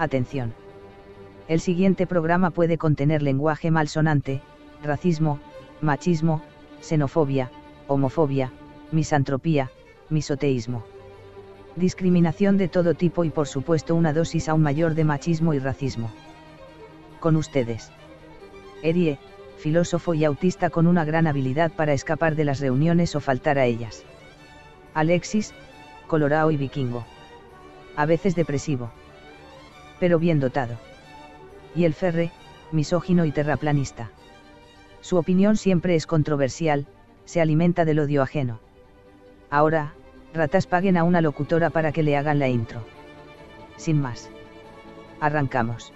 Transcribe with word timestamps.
Atención. 0.00 0.54
El 1.46 1.60
siguiente 1.60 2.06
programa 2.06 2.52
puede 2.52 2.78
contener 2.78 3.20
lenguaje 3.20 3.70
malsonante, 3.70 4.40
racismo, 4.82 5.40
machismo, 5.82 6.40
xenofobia, 6.80 7.50
homofobia, 7.86 8.50
misantropía, 8.92 9.70
misoteísmo. 10.08 10.84
Discriminación 11.76 12.56
de 12.56 12.68
todo 12.68 12.94
tipo 12.94 13.24
y 13.24 13.30
por 13.30 13.46
supuesto 13.46 13.94
una 13.94 14.14
dosis 14.14 14.48
aún 14.48 14.62
mayor 14.62 14.94
de 14.94 15.04
machismo 15.04 15.52
y 15.52 15.58
racismo. 15.58 16.10
Con 17.20 17.36
ustedes. 17.36 17.92
Erie, 18.82 19.18
filósofo 19.58 20.14
y 20.14 20.24
autista 20.24 20.70
con 20.70 20.86
una 20.86 21.04
gran 21.04 21.26
habilidad 21.26 21.72
para 21.72 21.92
escapar 21.92 22.36
de 22.36 22.46
las 22.46 22.60
reuniones 22.60 23.14
o 23.16 23.20
faltar 23.20 23.58
a 23.58 23.66
ellas. 23.66 24.06
Alexis, 24.94 25.52
colorado 26.06 26.50
y 26.50 26.56
vikingo. 26.56 27.04
A 27.96 28.06
veces 28.06 28.34
depresivo. 28.34 28.90
Pero 30.00 30.18
bien 30.18 30.40
dotado. 30.40 30.76
Y 31.76 31.84
el 31.84 31.94
Ferre, 31.94 32.32
misógino 32.72 33.24
y 33.26 33.30
terraplanista. 33.30 34.10
Su 35.02 35.16
opinión 35.16 35.56
siempre 35.56 35.94
es 35.94 36.06
controversial, 36.06 36.86
se 37.24 37.40
alimenta 37.40 37.84
del 37.84 38.00
odio 38.00 38.22
ajeno. 38.22 38.60
Ahora, 39.50 39.94
ratas 40.34 40.66
paguen 40.66 40.96
a 40.96 41.04
una 41.04 41.20
locutora 41.20 41.70
para 41.70 41.92
que 41.92 42.02
le 42.02 42.16
hagan 42.16 42.38
la 42.38 42.48
intro. 42.48 42.84
Sin 43.76 44.00
más. 44.00 44.28
Arrancamos. 45.20 45.92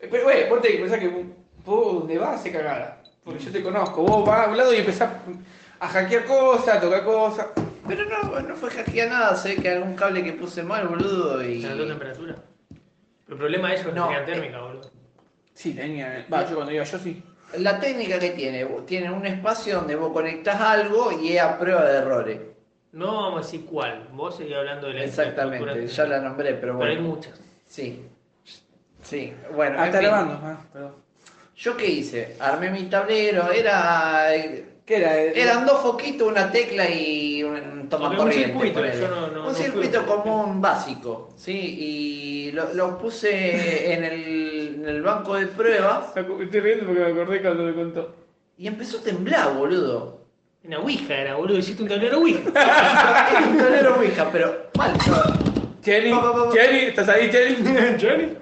Eh, 0.00 0.08
Pero, 0.10 0.24
güey, 0.24 0.48
vos 0.48 0.60
tenés 0.62 0.76
que 0.76 0.82
pensar 0.82 1.00
que 1.00 1.08
vos 1.64 1.94
donde 1.98 2.18
vas 2.18 2.42
se 2.42 2.50
cagara. 2.52 3.02
Porque 3.22 3.44
yo 3.44 3.52
te 3.52 3.62
conozco. 3.62 4.02
Vos 4.02 4.26
vas 4.26 4.46
a 4.46 4.50
un 4.50 4.56
lado 4.56 4.72
y 4.72 4.78
empezás 4.78 5.12
a 5.80 5.88
hackear 5.88 6.24
cosas, 6.24 6.76
a 6.76 6.80
tocar 6.80 7.04
cosas. 7.04 7.46
Pero 7.88 8.04
no, 8.04 8.40
no 8.40 8.54
fue 8.56 8.70
hackear 8.70 9.08
nada, 9.08 9.34
sé 9.34 9.56
que 9.56 9.70
algún 9.70 9.94
cable 9.96 10.22
que 10.22 10.32
puse 10.34 10.62
mal, 10.62 10.86
boludo, 10.88 11.42
y... 11.42 11.62
Se 11.62 11.68
notó 11.70 11.86
temperatura. 11.86 12.36
Pero 13.24 13.34
el 13.34 13.38
problema 13.38 13.68
de 13.68 13.74
ellos 13.74 13.86
es 13.88 13.94
No, 13.94 14.08
que 14.08 14.14
eh. 14.14 14.18
tenían 14.20 14.40
térmica, 14.40 14.60
boludo. 14.62 14.90
Sí, 15.54 15.72
tenía. 15.74 16.26
Va, 16.32 16.48
yo 16.48 16.54
cuando 16.56 16.72
iba, 16.72 16.84
yo 16.84 16.98
sí. 16.98 17.22
La 17.56 17.80
técnica 17.80 18.18
que 18.18 18.30
tiene, 18.30 18.64
vos- 18.64 18.84
tiene 18.86 19.10
un 19.10 19.24
espacio 19.26 19.76
donde 19.76 19.96
vos 19.96 20.12
conectás 20.12 20.60
algo 20.60 21.10
y 21.12 21.32
es 21.32 21.40
a 21.42 21.58
prueba 21.58 21.84
de 21.84 21.98
errores. 21.98 22.40
No 22.92 23.06
vamos 23.22 23.40
a 23.40 23.44
decir 23.44 23.64
cuál. 23.66 24.06
Vos 24.12 24.36
seguís 24.36 24.54
hablando 24.54 24.86
de 24.88 24.94
la 24.94 25.04
Exactamente, 25.04 25.86
ya 25.86 26.04
la 26.06 26.20
nombré, 26.20 26.54
pero 26.54 26.78
Pero 26.78 26.90
hay 26.90 26.96
bueno. 26.98 27.14
muchas. 27.16 27.40
Sí. 27.66 28.04
Sí, 29.02 29.32
bueno. 29.54 29.76
Ah, 29.78 29.82
en 29.82 29.88
está 29.88 30.00
grabando. 30.02 30.34
Ah, 30.42 30.60
perdón. 30.72 30.94
¿Yo 31.56 31.76
qué 31.76 31.86
hice? 31.86 32.36
Armé 32.38 32.70
mi 32.70 32.84
tablero, 32.84 33.50
era... 33.50 34.28
¿Qué 34.88 34.96
era? 34.96 35.18
Eran 35.20 35.66
dos 35.66 35.82
foquitos, 35.82 36.26
una 36.26 36.50
tecla 36.50 36.88
y 36.88 37.42
un 37.44 37.90
toma 37.90 38.06
Ok, 38.06 38.12
un 38.12 38.18
corriente. 38.20 38.46
circuito, 38.46 38.84
yo 38.86 39.08
no- 39.08 39.26
no- 39.28 39.40
un 39.42 39.46
no 39.48 39.54
circuito 39.54 40.06
común 40.06 40.62
básico, 40.62 41.28
¿sí? 41.36 41.52
Y 41.52 42.52
lo, 42.52 42.72
lo 42.72 42.96
puse 42.96 43.92
en 43.92 44.02
el, 44.04 44.74
en 44.80 44.88
el 44.88 45.02
banco 45.02 45.34
de 45.34 45.46
pruebas 45.48 46.06
Estoy 46.16 46.60
riendo 46.60 46.86
porque 46.86 47.00
me 47.00 47.06
acordé 47.12 47.42
cuando 47.42 47.64
me 47.64 47.74
contó. 47.74 48.14
y 48.56 48.66
empezó 48.66 48.96
a 48.98 49.02
temblar, 49.02 49.52
boludo. 49.54 50.22
Una 50.64 50.78
Ouija 50.80 51.14
era, 51.14 51.34
boludo. 51.34 51.58
Hiciste 51.58 51.82
un 51.82 51.88
tablero 51.90 52.18
Ouija. 52.18 52.40
Era 52.50 53.46
un 53.46 53.58
tablero 53.58 53.96
Ouija, 53.98 54.28
pero 54.32 54.70
mal. 54.78 54.94
Jenny. 55.84 56.12
Jenny, 56.54 56.78
¿estás 56.86 57.08
ahí, 57.10 57.28
Jenny? 57.32 57.56
Jenny. 57.98 58.32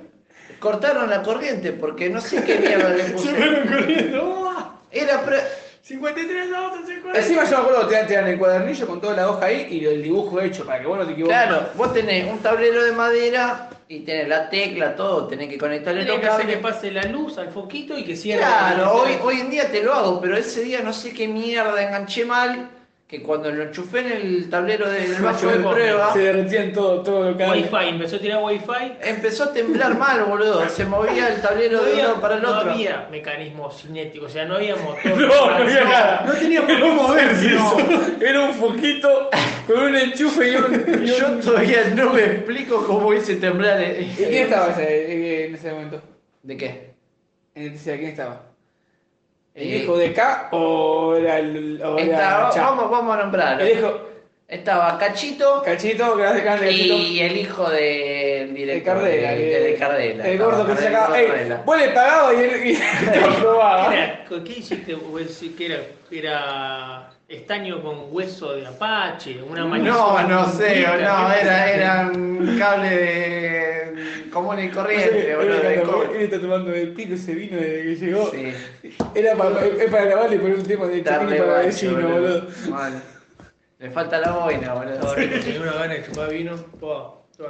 Cortaron 0.61 1.11
la 1.11 1.23
corriente 1.23 1.73
porque 1.73 2.09
no 2.09 2.21
sé 2.21 2.43
qué 2.45 2.57
mierda 2.61 2.89
le 2.91 3.13
corriendo. 3.13 4.53
Era 4.93 5.23
pre... 5.25 5.39
53 5.87 6.53
autos, 6.53 6.81
50. 6.85 7.17
Encima 7.17 7.45
yo 7.45 7.51
me 7.51 7.57
acuerdo, 7.63 7.87
te 7.87 7.95
dan, 7.95 8.07
te 8.09 8.15
dan 8.15 8.27
el 8.27 8.39
cuadernillo 8.39 8.89
con 8.89 9.01
toda 9.01 9.15
la 9.15 9.31
hoja 9.31 9.47
ahí 9.47 9.69
y 9.71 9.85
el 9.85 10.03
dibujo 10.03 10.41
hecho 10.41 10.67
para 10.67 10.81
que 10.81 10.87
vos 10.89 10.99
no 10.99 11.07
te 11.07 11.13
equivoques. 11.13 11.37
Claro, 11.37 11.69
vos 11.77 11.95
tenés 11.95 12.29
un 12.29 12.41
tablero 12.41 12.83
de 12.83 12.91
madera 12.91 13.71
y 13.87 14.01
tenés 14.01 14.27
la 14.27 14.51
tecla, 14.51 14.97
todo, 14.97 15.29
tenés 15.29 15.49
que 15.49 15.57
conectarle 15.57 16.05
Tenés 16.05 16.19
que 16.19 16.27
hacer 16.27 16.47
que 16.49 16.57
pase 16.57 16.91
la 16.91 17.05
luz 17.05 17.39
al 17.39 17.51
foquito 17.53 17.97
y 17.97 18.03
que 18.03 18.17
cierre. 18.17 18.41
Claro, 18.41 18.95
hoy, 18.95 19.13
hoy 19.23 19.39
en 19.39 19.51
día 19.51 19.71
te 19.71 19.81
lo 19.81 19.95
hago, 19.95 20.21
pero 20.21 20.37
ese 20.37 20.65
día 20.65 20.81
no 20.81 20.93
sé 20.93 21.15
qué 21.15 21.29
mierda 21.29 21.81
enganché 21.81 22.25
mal, 22.25 22.69
que 23.07 23.23
cuando 23.23 23.53
lo 23.53 23.63
enchufé 23.63 24.01
en 24.01 24.07
el 24.13 24.51
tablero 24.51 24.89
del 24.91 25.15
banco 25.23 25.47
de 25.47 25.59
prueba, 25.61 26.13
Se 26.13 26.19
derretían 26.19 26.73
todo, 26.73 27.03
todo 27.03 27.31
lo 27.31 27.37
que 27.37 27.45
Wi-Fi, 27.45 27.89
empezó 27.91 28.17
a 28.17 28.19
tirar 28.19 28.43
Wi-Fi. 28.43 28.93
empezó 29.01 29.45
a 29.45 29.53
temblar 29.53 29.97
mal, 29.97 30.25
boludo. 30.25 30.69
Se 30.69 30.85
movía 30.85 31.29
el 31.29 31.41
tablero 31.41 31.79
No 31.79 31.85
de 31.85 31.91
había, 31.93 32.03
lado 32.05 32.21
para 32.21 32.35
el 32.37 32.43
no 32.43 32.59
otro. 32.59 32.73
había 32.73 33.07
mecanismo 33.09 33.71
cinético, 33.71 34.27
o 34.27 34.29
sea, 34.29 34.45
no 34.45 34.57
había 34.57 34.75
motor. 34.85 35.07
No, 35.21 35.27
no 35.51 35.55
había 35.57 35.85
nada. 35.85 36.25
No 36.27 36.33
tenía 36.33 36.63
por 36.63 36.71
Era 36.71 36.81
qué 36.81 36.85
un 36.91 36.97
moverse. 36.97 37.47
eso. 37.55 37.77
Era 38.21 38.41
un 38.41 38.55
foquito 38.55 39.31
con 39.69 39.79
un 39.85 39.95
enchufe 39.97 40.51
y 40.51 40.57
un. 40.57 41.05
y 41.05 41.07
Yo 41.07 41.29
un- 41.29 41.41
todavía 41.41 41.85
no 41.95 42.13
me 42.13 42.25
explico 42.25 42.85
cómo 42.87 43.15
hice 43.15 43.37
temblar. 43.37 43.81
eh, 43.83 44.01
¿Y 44.03 44.17
quién 44.17 44.35
estaba 44.35 44.73
ese- 44.73 45.45
en 45.47 45.55
ese 45.55 45.71
momento? 45.71 46.03
¿De 46.43 46.57
qué? 46.57 46.91
En 47.55 47.63
el 47.73 47.79
¿quién 47.79 48.05
estaba? 48.07 48.43
¿El 49.57 49.73
Eh, 49.73 49.77
hijo 49.79 49.97
de 49.97 50.13
K 50.13 50.49
o 50.53 51.17
era 51.17 51.39
el. 51.39 51.81
O 51.83 51.99
era 51.99 52.13
Estaba, 52.13 52.51
Cha? 52.51 52.63
vamos, 52.63 52.91
vamos 52.91 53.17
a 53.17 53.23
nombrarlo. 53.23 53.65
El 53.65 53.79
hijo. 53.79 54.01
Estaba 54.49 54.97
Cachito 54.97 55.61
Cachito, 55.65 56.15
gracias, 56.17 56.45
grande 56.45 56.67
Cachito. 56.67 56.95
y 56.95 57.19
el 57.21 57.37
hijo 57.37 57.69
De 57.69 58.49
director. 58.55 58.95
Cardela, 58.95 59.31
de, 59.33 59.57
el- 59.57 59.63
de 59.73 59.75
Cardela. 59.77 60.29
El 60.29 60.39
gordo 60.39 60.65
que 60.67 60.77
se 60.77 60.85
Cardela 60.85 61.01
sacaba. 61.01 61.27
Cardela. 61.27 61.63
vos 61.65 61.79
le 61.81 61.89
pagabas 61.89 62.35
y 62.35 62.37
él 62.45 62.67
y 62.67 62.77
te 63.11 63.19
aprobaba. 63.19 63.93
¿Qué, 64.45 64.53
hiciste? 64.53 64.97
¿Qué 65.57 65.67
era? 65.67 65.81
¿Era 66.13 67.11
estaño 67.29 67.83
con 67.83 67.97
hueso 68.13 68.53
de 68.53 68.67
apache? 68.69 69.43
¿Una 69.43 69.65
No, 69.65 70.23
no 70.29 70.47
sé, 70.53 70.83
no, 70.83 70.93
¿Qué 70.93 71.01
era, 71.41 71.71
era 71.73 72.11
un 72.15 72.57
cable 72.57 72.91
de 72.91 73.66
común 74.37 74.59
y 74.63 74.69
corriente, 74.69 75.31
Él 75.31 75.37
boludo, 75.37 75.61
de 75.61 75.83
cobre. 75.83 76.17
él 76.19 76.25
está 76.25 76.41
tomando 76.41 76.75
el 76.75 76.93
pico 76.93 77.15
ese 77.15 77.35
vino 77.35 77.57
desde 77.57 77.83
que 77.83 77.97
llegó. 77.97 78.31
Sí, 78.31 78.53
Era 79.15 79.35
para, 79.35 79.65
es 79.65 79.91
para 79.91 80.05
grabarle 80.05 80.37
y 80.37 80.39
poner 80.39 80.59
un 80.59 80.67
tema 80.67 80.87
de 80.87 80.97
re 80.97 81.03
para 81.03 81.59
vecino, 81.63 81.93
boludo. 81.95 82.43
boludo. 82.43 82.71
Mal. 82.71 83.03
Le 83.79 83.91
falta 83.91 84.19
la 84.19 84.33
boina, 84.33 84.75
boludo. 84.75 85.15
tenía 85.15 85.61
una 85.63 85.73
gana 85.73 85.95
de 85.95 86.05
chupar 86.05 86.31
vino. 86.31 86.55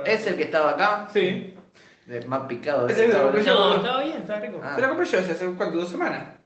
¿Es 0.05 0.27
el 0.29 0.37
que 0.37 0.45
estaba 0.45 0.71
acá? 0.71 1.09
Sí. 1.13 1.55
De 2.07 2.25
más 2.27 2.43
picado 2.47 2.87
de 2.87 2.93
Ese 2.93 3.09
No, 3.09 3.37
estaba 3.37 4.03
bien, 4.03 4.19
estaba 4.19 4.39
rico. 4.39 4.61
Ah. 4.63 4.75
Te 4.77 4.83
la 4.83 4.89
compré 4.89 5.07
yo 5.07 5.19
hace, 5.19 5.33
hace 5.33 5.47
cuánto, 5.57 5.79
dos 5.79 5.89
semanas. 5.89 6.37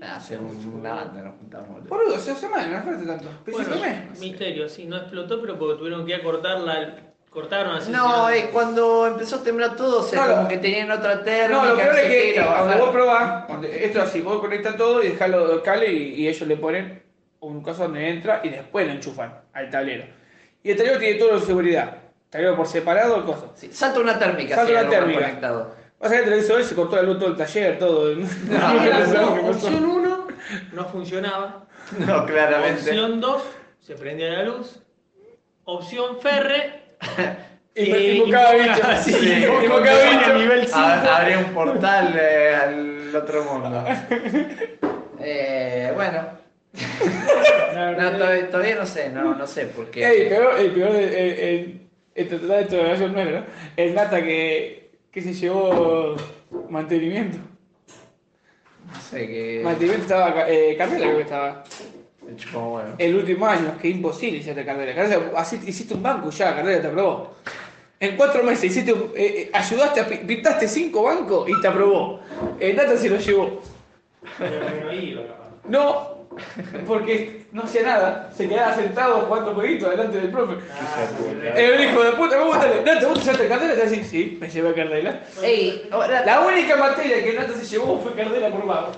Hace 0.00 0.38
una 0.38 0.94
banda 0.94 1.20
nos 1.22 1.34
juntamos, 1.36 1.68
boludo. 1.68 1.88
Boludo, 1.88 2.14
hace 2.14 2.30
dos 2.30 2.38
semanas, 2.38 2.68
no 2.68 2.92
falta 2.92 3.06
tanto. 3.06 3.28
Bueno, 3.50 3.76
misterio, 4.20 4.68
sí, 4.68 4.86
no 4.86 4.98
explotó, 4.98 5.40
pero 5.40 5.58
porque 5.58 5.78
tuvieron 5.78 6.06
que 6.06 6.22
cortar 6.22 6.60
la. 6.60 7.09
Cortaron 7.30 7.76
así. 7.76 7.92
No, 7.92 8.28
eh, 8.28 8.50
cuando 8.52 9.06
empezó 9.06 9.36
a 9.36 9.42
temblar 9.44 9.76
todo, 9.76 10.00
o 10.00 10.02
sea, 10.02 10.26
No, 10.26 10.34
como 10.36 10.48
que 10.48 10.58
tenían 10.58 10.90
otra 10.90 11.22
térmica. 11.22 11.62
No, 11.62 11.68
lo 11.70 11.76
peor 11.76 11.94
es 11.98 12.02
qué, 12.02 12.32
que 12.34 12.44
cuando 12.44 12.78
vos 12.78 12.90
probás, 12.90 13.44
esto 13.72 13.98
es 14.02 14.08
así, 14.08 14.20
vos 14.20 14.40
conectas 14.40 14.76
todo 14.76 15.00
y 15.02 15.08
dejás 15.10 15.30
los 15.30 15.60
cables 15.62 15.90
y, 15.90 16.14
y 16.14 16.28
ellos 16.28 16.48
le 16.48 16.56
ponen 16.56 17.02
un 17.38 17.62
coso 17.62 17.84
donde 17.84 18.08
entra 18.08 18.40
y 18.42 18.48
después 18.48 18.84
lo 18.86 18.92
enchufan 18.94 19.32
al 19.52 19.70
tablero. 19.70 20.04
Y 20.62 20.72
el 20.72 20.76
tablero 20.76 20.98
tiene 20.98 21.18
todo 21.20 21.38
de 21.38 21.46
seguridad. 21.46 21.98
Tablero 22.30 22.56
por 22.56 22.66
separado, 22.66 23.16
el 23.16 23.24
coso. 23.24 23.52
Sí, 23.54 23.70
salta 23.72 24.00
una 24.00 24.18
térmica, 24.18 24.56
Salta 24.56 24.66
si 24.66 24.72
una 24.72 24.80
algo 24.80 24.90
térmica. 24.92 25.20
conectado. 25.20 25.74
Vas 26.00 26.10
a 26.10 26.14
ver 26.14 26.18
el 26.24 26.24
televisor 26.30 26.64
se 26.64 26.74
cortó 26.74 26.96
la 26.96 27.02
luz 27.02 27.18
todo 27.18 27.28
el 27.28 27.36
taller, 27.36 27.78
todo. 27.78 28.14
No, 28.16 28.26
que 28.26 28.90
No, 29.14 29.34
pasó. 29.36 29.50
opción 29.50 29.84
1 29.84 30.26
no 30.72 30.84
funcionaba. 30.86 31.66
No, 31.98 32.26
claramente. 32.26 32.80
Opción 32.90 33.20
2 33.20 33.42
se 33.80 33.94
prendía 33.94 34.30
la 34.30 34.42
luz. 34.44 34.80
Opción 35.64 36.20
Ferre. 36.20 36.79
Y 37.74 37.90
eh, 37.90 37.92
me 37.92 38.14
invocaba 38.14 38.52
bicho. 38.54 38.82
sí, 39.02 39.10
invocaba 39.12 39.64
invocaba 39.64 40.10
bicho 40.18 40.34
nivel 40.38 40.66
5. 40.66 40.78
A- 40.78 41.16
Abría 41.18 41.38
un 41.38 41.44
portal 41.54 42.18
eh, 42.20 42.54
al 42.54 43.16
otro 43.16 43.44
mundo. 43.44 43.84
Eh, 45.22 45.92
bueno, 45.94 46.28
no, 47.74 48.12
todavía, 48.16 48.48
todavía 48.50 48.74
no 48.76 48.86
sé, 48.86 49.10
no, 49.10 49.34
no 49.34 49.46
sé 49.46 49.66
por 49.66 49.90
qué. 49.90 50.06
Ey, 50.08 50.28
peor, 50.30 50.58
el 50.58 50.70
peor, 50.70 50.96
el, 50.96 51.04
el, 51.12 51.38
el, 51.38 51.80
esto 52.14 52.38
total, 52.38 52.66
de 52.68 53.08
no 53.10 53.20
era, 53.20 53.40
¿no? 53.40 53.46
El 53.76 53.94
nata 53.94 54.22
que, 54.22 54.88
que 55.12 55.20
se 55.20 55.34
llevó 55.34 56.16
mantenimiento. 56.70 57.36
No 58.90 58.98
sé 59.10 59.26
qué. 59.26 59.60
Mantenimiento 59.62 60.04
estaba, 60.14 60.48
eh, 60.48 60.74
Carmela 60.78 61.04
creo 61.04 61.16
que 61.18 61.22
estaba. 61.22 61.64
Chupó 62.36 62.58
huevo. 62.76 62.94
El 62.98 63.14
último 63.16 63.46
año, 63.46 63.76
que 63.80 63.88
imposible 63.88 64.38
hiciste. 64.38 64.64
Carmela, 64.64 65.30
así 65.36 65.60
hiciste 65.66 65.94
un 65.94 66.02
banco 66.02 66.30
ya, 66.30 66.54
Carmela 66.54 66.80
te 66.80 66.86
aprobó. 66.88 67.34
En 67.98 68.16
cuatro 68.16 68.42
meses 68.42 68.64
hiciste, 68.64 68.92
un- 68.92 69.12
eh, 69.14 69.42
eh, 69.42 69.50
ayudaste, 69.52 70.00
a, 70.00 70.06
pintaste 70.06 70.66
cinco 70.68 71.02
bancos 71.02 71.48
y 71.48 71.60
te 71.60 71.68
aprobó. 71.68 72.20
El 72.58 72.76
nata 72.76 72.96
se 72.96 73.08
lo 73.10 73.16
llevó. 73.18 73.60
No, 75.68 76.26
porque 76.86 77.46
no 77.52 77.64
hacía 77.64 77.82
nada. 77.82 78.30
Se 78.34 78.48
quedaba 78.48 78.74
sentado 78.74 79.20
jugando 79.22 79.54
jueguitos 79.54 79.90
delante 79.90 80.18
del 80.20 80.30
profe. 80.30 80.54
El 81.56 81.80
hijo 81.84 82.02
de 82.02 82.12
puta, 82.12 82.38
¿cómo 82.38 82.58
te 82.58 82.82
Nata, 82.82 83.06
¿vos 83.08 83.18
te 83.18 83.24
llevaste 83.24 83.48
Cardela? 83.48 83.74
Te 83.74 83.86
decís, 83.88 84.06
sí, 84.08 84.38
me 84.40 84.48
llevé 84.48 84.68
a 84.70 84.74
Cardela. 84.74 85.20
Ey. 85.42 85.88
La 86.24 86.40
única 86.40 86.76
materia 86.76 87.22
que 87.22 87.32
Nata 87.34 87.52
se 87.54 87.64
llevó 87.66 88.00
fue 88.00 88.14
Cardela 88.14 88.48
por 88.50 88.66
vago. 88.66 88.92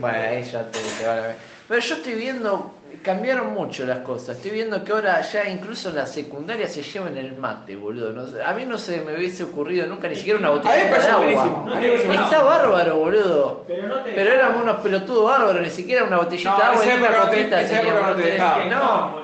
Bueno, 0.00 0.18
ahí 0.18 0.42
ya 0.42 0.68
te, 0.70 0.78
te 0.98 1.06
van 1.06 1.18
a 1.18 1.22
ver. 1.22 1.36
Pero 1.68 1.80
yo 1.80 1.94
estoy 1.96 2.14
viendo 2.14 2.72
cambiaron 3.02 3.52
mucho 3.52 3.84
las 3.84 3.98
cosas. 3.98 4.36
Estoy 4.36 4.52
viendo 4.52 4.82
que 4.82 4.92
ahora 4.92 5.20
ya 5.20 5.48
incluso 5.48 5.90
en 5.90 5.96
la 5.96 6.06
secundaria 6.06 6.66
se 6.68 6.82
llevan 6.82 7.16
el 7.16 7.36
mate, 7.36 7.76
boludo. 7.76 8.12
No 8.12 8.26
sé, 8.26 8.42
a 8.42 8.52
mí 8.54 8.64
no 8.64 8.78
se 8.78 9.00
me 9.02 9.14
hubiese 9.16 9.44
ocurrido 9.44 9.86
nunca 9.86 10.08
ni 10.08 10.16
siquiera 10.16 10.38
una 10.38 10.50
botella 10.50 10.74
de 10.74 11.06
agua. 11.08 11.64
buenísimo. 11.64 12.12
Está 12.12 12.42
bárbaro, 12.42 12.96
boludo. 12.96 13.64
Pero 13.66 13.88
no 13.88 13.96
te 14.00 14.12
Pero 14.12 14.32
éramos 14.32 14.62
unos 14.62 14.76
pelotudos 14.76 15.24
bárbaros, 15.30 15.62
ni 15.62 15.70
siquiera 15.70 16.04
una 16.04 16.18
botellita 16.18 16.50
No, 16.52 16.56
de 16.56 16.62
agua 16.64 16.84
esa 16.84 16.94
y 16.94 16.98
una 16.98 17.08
copita 17.18 17.62
no 17.82 18.08
no 18.08 18.16
te 18.16 18.22
dejaba. 18.22 18.64
No, 18.64 19.16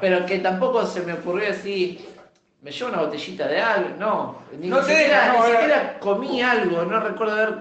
pero 0.00 0.26
que 0.26 0.38
tampoco 0.38 0.86
se 0.86 1.02
me 1.02 1.12
ocurrió 1.14 1.50
así, 1.50 2.04
me 2.62 2.70
llevo 2.70 2.90
una 2.90 3.02
botellita 3.02 3.46
de 3.48 3.60
algo, 3.60 3.88
no. 3.98 4.38
Ni, 4.58 4.68
No 4.68 4.78
te 4.78 4.86
siquiera, 4.92 5.20
dejan, 5.24 5.36
no, 5.36 5.44
ni 5.44 5.50
era- 5.50 5.60
siquiera 5.60 5.98
comí 6.00 6.42
algo, 6.42 6.84
no 6.84 7.00
recuerdo 7.00 7.32
haber 7.34 7.54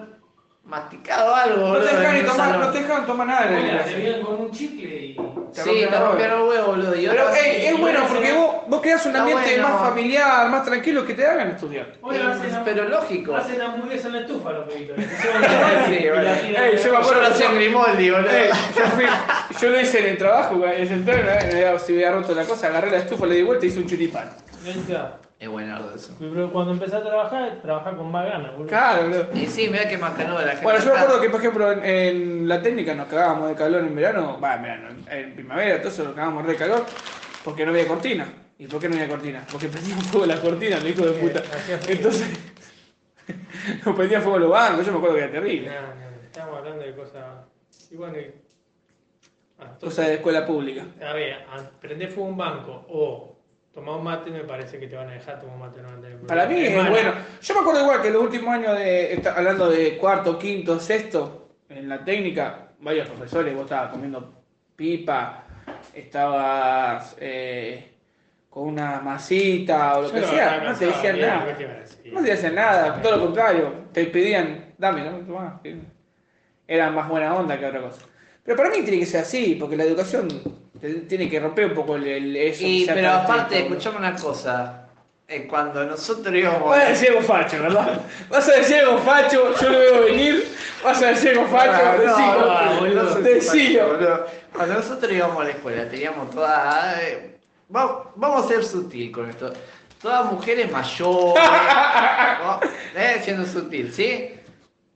masticado 0.65 1.35
algo, 1.35 1.67
No 1.73 1.79
te 1.79 1.95
dejan 1.95 2.13
ni 2.15 2.21
tomar, 2.23 2.57
no 2.57 2.69
te 2.71 2.81
dejan 2.81 3.05
tomar 3.05 3.27
nada 3.27 3.47
Mira, 3.51 3.83
te 3.83 3.95
vienen 3.95 4.21
con 4.21 4.39
un 4.41 4.51
chicle 4.51 4.95
y. 5.05 5.17
Te 5.53 5.61
Sí, 5.61 5.85
te 5.87 5.99
rompieron 5.99 6.41
el 6.41 6.47
huevo, 6.47 6.67
boludo. 6.71 6.95
y 6.95 7.05
Pero 7.05 7.21
ahora 7.21 7.35
sí, 7.35 7.47
ey, 7.47 7.65
es 7.67 7.79
bueno 7.79 7.99
porque 8.11 8.33
vos, 8.33 8.55
vos 8.65 8.81
creas 8.81 9.05
un 9.05 9.15
ambiente 9.15 9.51
bueno. 9.59 9.69
más 9.69 9.81
familiar, 9.89 10.49
más 10.49 10.65
tranquilo 10.65 11.05
que 11.05 11.13
te 11.13 11.27
hagan 11.27 11.49
estudiar. 11.51 11.93
Pero 12.65 12.89
lógico. 12.89 13.35
Hacen 13.35 13.61
hamburguesa 13.61 14.07
en 14.07 14.13
la 14.13 14.19
estufa 14.21 14.51
los 14.51 14.67
pibitos. 14.73 14.97
Sí, 15.87 16.07
bueno. 16.09 16.75
Yo 16.83 16.91
me 16.91 16.97
acuerdo- 16.97 17.21
lo 17.21 17.27
hacía 17.27 17.49
en 17.49 17.55
Grimoldi, 17.55 18.09
boludo. 18.09 18.29
Ey, 18.31 18.49
yo, 18.75 18.83
fui- 18.95 19.05
yo 19.61 19.69
lo 19.69 19.79
hice 19.79 19.99
en 19.99 20.05
el 20.07 20.17
trabajo, 20.17 20.55
en 20.65 20.81
el 20.81 20.87
centro, 20.87 21.13
se 21.85 21.93
había 21.93 22.11
roto 22.13 22.33
la 22.33 22.45
cosa, 22.45 22.67
agarré 22.67 22.89
la 22.89 22.97
estufa, 22.97 23.25
le 23.27 23.35
di 23.35 23.43
vuelta 23.43 23.65
y 23.65 23.69
hice 23.69 23.79
un 23.79 23.85
churipán. 23.87 24.29
Es 25.43 25.49
buenardo 25.49 25.93
eso. 25.93 26.15
Pero 26.19 26.53
cuando 26.53 26.71
empecé 26.71 26.95
a 26.95 27.03
trabajar, 27.03 27.59
trabajaba 27.61 27.97
con 27.97 28.09
más 28.09 28.25
ganas, 28.25 28.53
boludo. 28.53 28.67
Claro, 28.69 29.03
boludo. 29.03 29.27
Y 29.33 29.45
sí, 29.45 29.67
mira 29.69 29.89
que 29.89 29.97
más 29.97 30.13
canudo 30.13 30.39
la 30.39 30.51
gente. 30.51 30.63
Bueno, 30.63 30.79
yo 30.79 30.93
me 30.93 30.99
acuerdo 30.99 31.21
que, 31.21 31.29
por 31.29 31.39
ejemplo, 31.41 31.71
en, 31.73 31.83
en 31.85 32.47
la 32.47 32.61
técnica 32.61 32.95
nos 32.95 33.07
cagábamos 33.07 33.49
de 33.49 33.55
calor 33.55 33.81
en 33.81 33.93
verano, 33.93 34.39
va, 34.41 34.55
en 34.55 34.61
verano, 34.61 34.87
en 35.09 35.33
primavera, 35.35 35.79
todo 35.79 35.89
eso 35.89 36.03
nos 36.05 36.13
cagábamos 36.13 36.47
de 36.47 36.55
calor, 36.55 36.85
porque 37.43 37.65
no 37.65 37.71
había 37.71 37.85
cortina. 37.89 38.25
¿Y 38.57 38.67
por 38.67 38.79
qué 38.79 38.87
no 38.87 38.95
había 38.95 39.09
cortina? 39.09 39.45
Porque 39.51 39.67
prendían 39.67 39.99
fuego 39.99 40.25
la 40.25 40.39
cortina, 40.39 40.77
el 40.77 40.87
hijo 40.87 41.05
de 41.05 41.11
puta. 41.11 41.43
Entonces, 41.89 42.39
nos 43.85 43.95
prendían 43.97 44.21
fuego 44.21 44.39
los 44.39 44.49
bancos, 44.49 44.85
yo 44.85 44.91
me 44.93 44.97
acuerdo 44.99 45.15
que 45.17 45.23
era 45.23 45.31
terrible. 45.33 45.67
No, 45.69 45.81
no, 45.81 46.25
estamos 46.25 46.57
hablando 46.57 46.83
de 46.85 46.95
cosas. 46.95 47.23
Y 47.91 47.95
bueno, 47.97 48.17
y... 48.17 48.31
Ah, 49.59 49.63
entonces, 49.73 49.79
Cosa 49.89 50.01
de 50.03 50.13
escuela 50.15 50.45
pública. 50.45 50.85
a 51.05 51.11
ver, 51.13 51.33
a- 51.33 51.69
prender 51.81 52.09
fuego 52.09 52.27
a 52.27 52.31
un 52.31 52.37
banco 52.37 52.85
o 52.87 53.32
tomar 53.73 53.95
un 53.95 54.03
mate, 54.03 54.29
me 54.31 54.41
parece 54.43 54.79
que 54.79 54.87
te 54.87 54.95
van 54.95 55.09
a 55.09 55.13
dejar 55.13 55.39
tomar 55.39 55.55
un 55.55 55.61
mate. 55.61 55.81
No 55.81 55.89
van 55.89 55.97
a 55.97 56.01
tener 56.01 56.19
Para 56.21 56.45
mí 56.47 56.55
problema. 56.65 56.83
es 56.83 56.89
bueno. 56.89 57.13
Yo 57.41 57.53
me 57.55 57.59
acuerdo 57.61 57.81
igual 57.81 58.01
que 58.01 58.09
los 58.11 58.23
últimos 58.23 58.49
años 58.53 58.77
de, 58.77 59.13
está- 59.13 59.33
hablando 59.35 59.69
de 59.69 59.97
cuarto, 59.97 60.37
quinto, 60.37 60.79
sexto, 60.79 61.49
en 61.69 61.89
la 61.89 62.03
técnica, 62.03 62.67
varios 62.79 63.07
profesores, 63.07 63.53
vos 63.55 63.63
estabas 63.63 63.91
comiendo 63.91 64.43
pipa, 64.75 65.45
estabas 65.93 67.15
eh, 67.19 67.91
con 68.49 68.67
una 68.67 68.99
masita 69.01 69.97
o 69.97 70.01
lo 70.03 70.07
Yo 70.09 70.13
que 70.13 70.21
la 70.21 70.27
sea, 70.27 70.57
no 70.63 70.73
te 70.77 70.85
decían 70.85 71.19
nada. 71.19 71.57
No 72.11 72.21
te 72.21 72.29
decían 72.29 72.55
nada, 72.55 73.01
todo 73.01 73.17
lo 73.17 73.25
contrario, 73.25 73.73
te 73.91 74.05
pedían, 74.05 74.73
dame, 74.77 75.03
dame, 75.03 75.23
tomá. 75.23 75.59
Eran 76.67 76.93
más 76.95 77.09
buena 77.09 77.33
onda 77.35 77.57
que 77.59 77.65
otra 77.65 77.81
cosa. 77.81 78.01
Pero 78.43 78.57
para 78.57 78.69
mí 78.69 78.81
tiene 78.83 78.99
que 78.99 79.05
ser 79.05 79.21
así, 79.21 79.55
porque 79.59 79.75
la 79.77 79.83
educación 79.85 80.27
tiene 81.07 81.29
que 81.29 81.39
romper 81.39 81.65
un 81.67 81.73
poco 81.73 81.95
el, 81.95 82.05
el- 82.07 82.35
eso. 82.35 82.63
Y, 82.65 82.85
pero 82.85 83.11
aparte, 83.11 83.59
escuchame 83.59 83.97
una 83.97 84.15
cosa. 84.15 84.79
Eh, 85.27 85.47
cuando 85.47 85.83
nosotros 85.85 86.35
íbamos. 86.35 86.69
Vas 86.69 86.79
a 86.83 86.89
decir 86.89 87.09
algo 87.09 87.21
facho, 87.21 87.61
¿verdad? 87.61 88.01
Vas 88.29 88.49
a 88.49 88.51
decir 88.53 88.75
algo 88.77 88.97
facho, 88.99 89.53
yo 89.61 89.69
lo 89.69 89.79
veo 89.79 90.03
venir. 90.05 90.47
Vas 90.83 91.01
a 91.01 91.07
decir 91.07 91.29
algo 91.31 91.47
facho, 91.47 91.71
Ah, 91.71 91.95
no, 91.95 92.83
decilo. 92.83 93.03
no, 93.03 93.03
no 93.03 93.15
decilo. 93.21 93.87
boludo. 93.87 94.25
Cuando 94.53 94.73
nosotros 94.75 95.11
íbamos 95.11 95.39
a 95.41 95.43
la 95.45 95.49
escuela, 95.51 95.89
teníamos 95.89 96.29
todas. 96.29 96.99
eh, 97.01 97.37
va- 97.73 98.11
vamos 98.15 98.45
a 98.45 98.47
ser 98.49 98.63
sutil 98.65 99.11
con 99.11 99.29
esto. 99.29 99.53
Todas 100.01 100.29
mujeres 100.31 100.69
mayores. 100.69 101.43
¿no? 102.43 102.59
Eh, 102.95 103.21
siendo 103.23 103.45
sutil, 103.45 103.93
¿sí? 103.93 104.29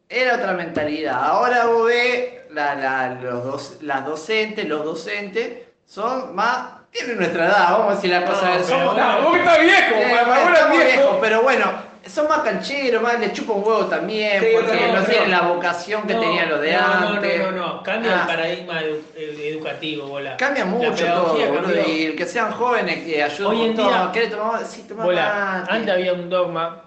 Era 0.09 0.35
otra 0.35 0.51
mentalidad. 0.53 1.23
Ahora 1.23 1.65
vos 1.67 1.87
ves 1.87 2.33
la, 2.51 2.75
la- 2.75 3.13
los 3.21 3.43
dos, 3.45 3.77
las 3.81 4.05
docentes, 4.05 4.67
los 4.67 4.83
docentes, 4.83 5.66
son 5.87 6.35
más. 6.35 6.73
Tienen 6.91 7.17
nuestra 7.17 7.45
edad, 7.45 7.71
vamos 7.71 7.91
a 7.91 7.95
decir 7.95 8.09
la 8.11 8.23
cosa. 8.25 8.45
No, 8.45 8.51
pero 8.53 8.63
somos- 8.65 8.97
No, 8.97 9.21
vos 9.23 9.37
estás 9.37 9.59
viejo, 9.59 9.95
Eh, 9.95 10.07
viejo. 10.07 10.69
viejos, 10.95 11.17
pero 11.21 11.41
bueno, 11.43 11.65
son 12.07 12.27
más 12.29 12.39
cancheros, 12.39 13.01
más 13.03 13.19
le 13.19 13.33
chupan 13.33 13.57
huevo 13.57 13.85
también, 13.85 14.39
Sí, 14.39 14.47
porque 14.55 14.87
no 14.87 14.93
pero- 14.93 15.05
tienen 15.05 15.31
la 15.31 15.41
vocación 15.41 16.07
que 16.07 16.13
No, 16.13 16.19
tenía 16.21 16.45
lo 16.45 16.59
de 16.59 16.71
no, 16.73 16.79
antes. 16.79 17.39
No, 17.39 17.51
no, 17.51 17.57
no, 17.57 17.67
no. 17.75 17.83
Cambia 17.83 18.11
Ah. 18.15 18.21
el 18.21 18.27
paradigma 18.27 18.81
edu- 18.81 19.01
ed- 19.15 19.39
educativo, 19.53 20.07
bola. 20.07 20.37
Cambia 20.37 20.65
mucho 20.65 21.05
todo, 21.05 21.33
boludo, 21.35 21.81
y 21.87 22.15
que 22.15 22.25
sean 22.25 22.51
jóvenes 22.53 23.03
que 23.03 23.21
ayuden 23.21 23.47
Hoy 23.51 23.61
un 23.61 23.65
en 23.71 23.75
día- 23.77 24.09
¿Querés 24.13 24.31
tomar? 24.31 24.65
Sí, 24.65 24.85
Bola, 24.89 25.65
antes 25.69 25.93
había 25.93 26.13
un 26.13 26.29
dogma, 26.29 26.83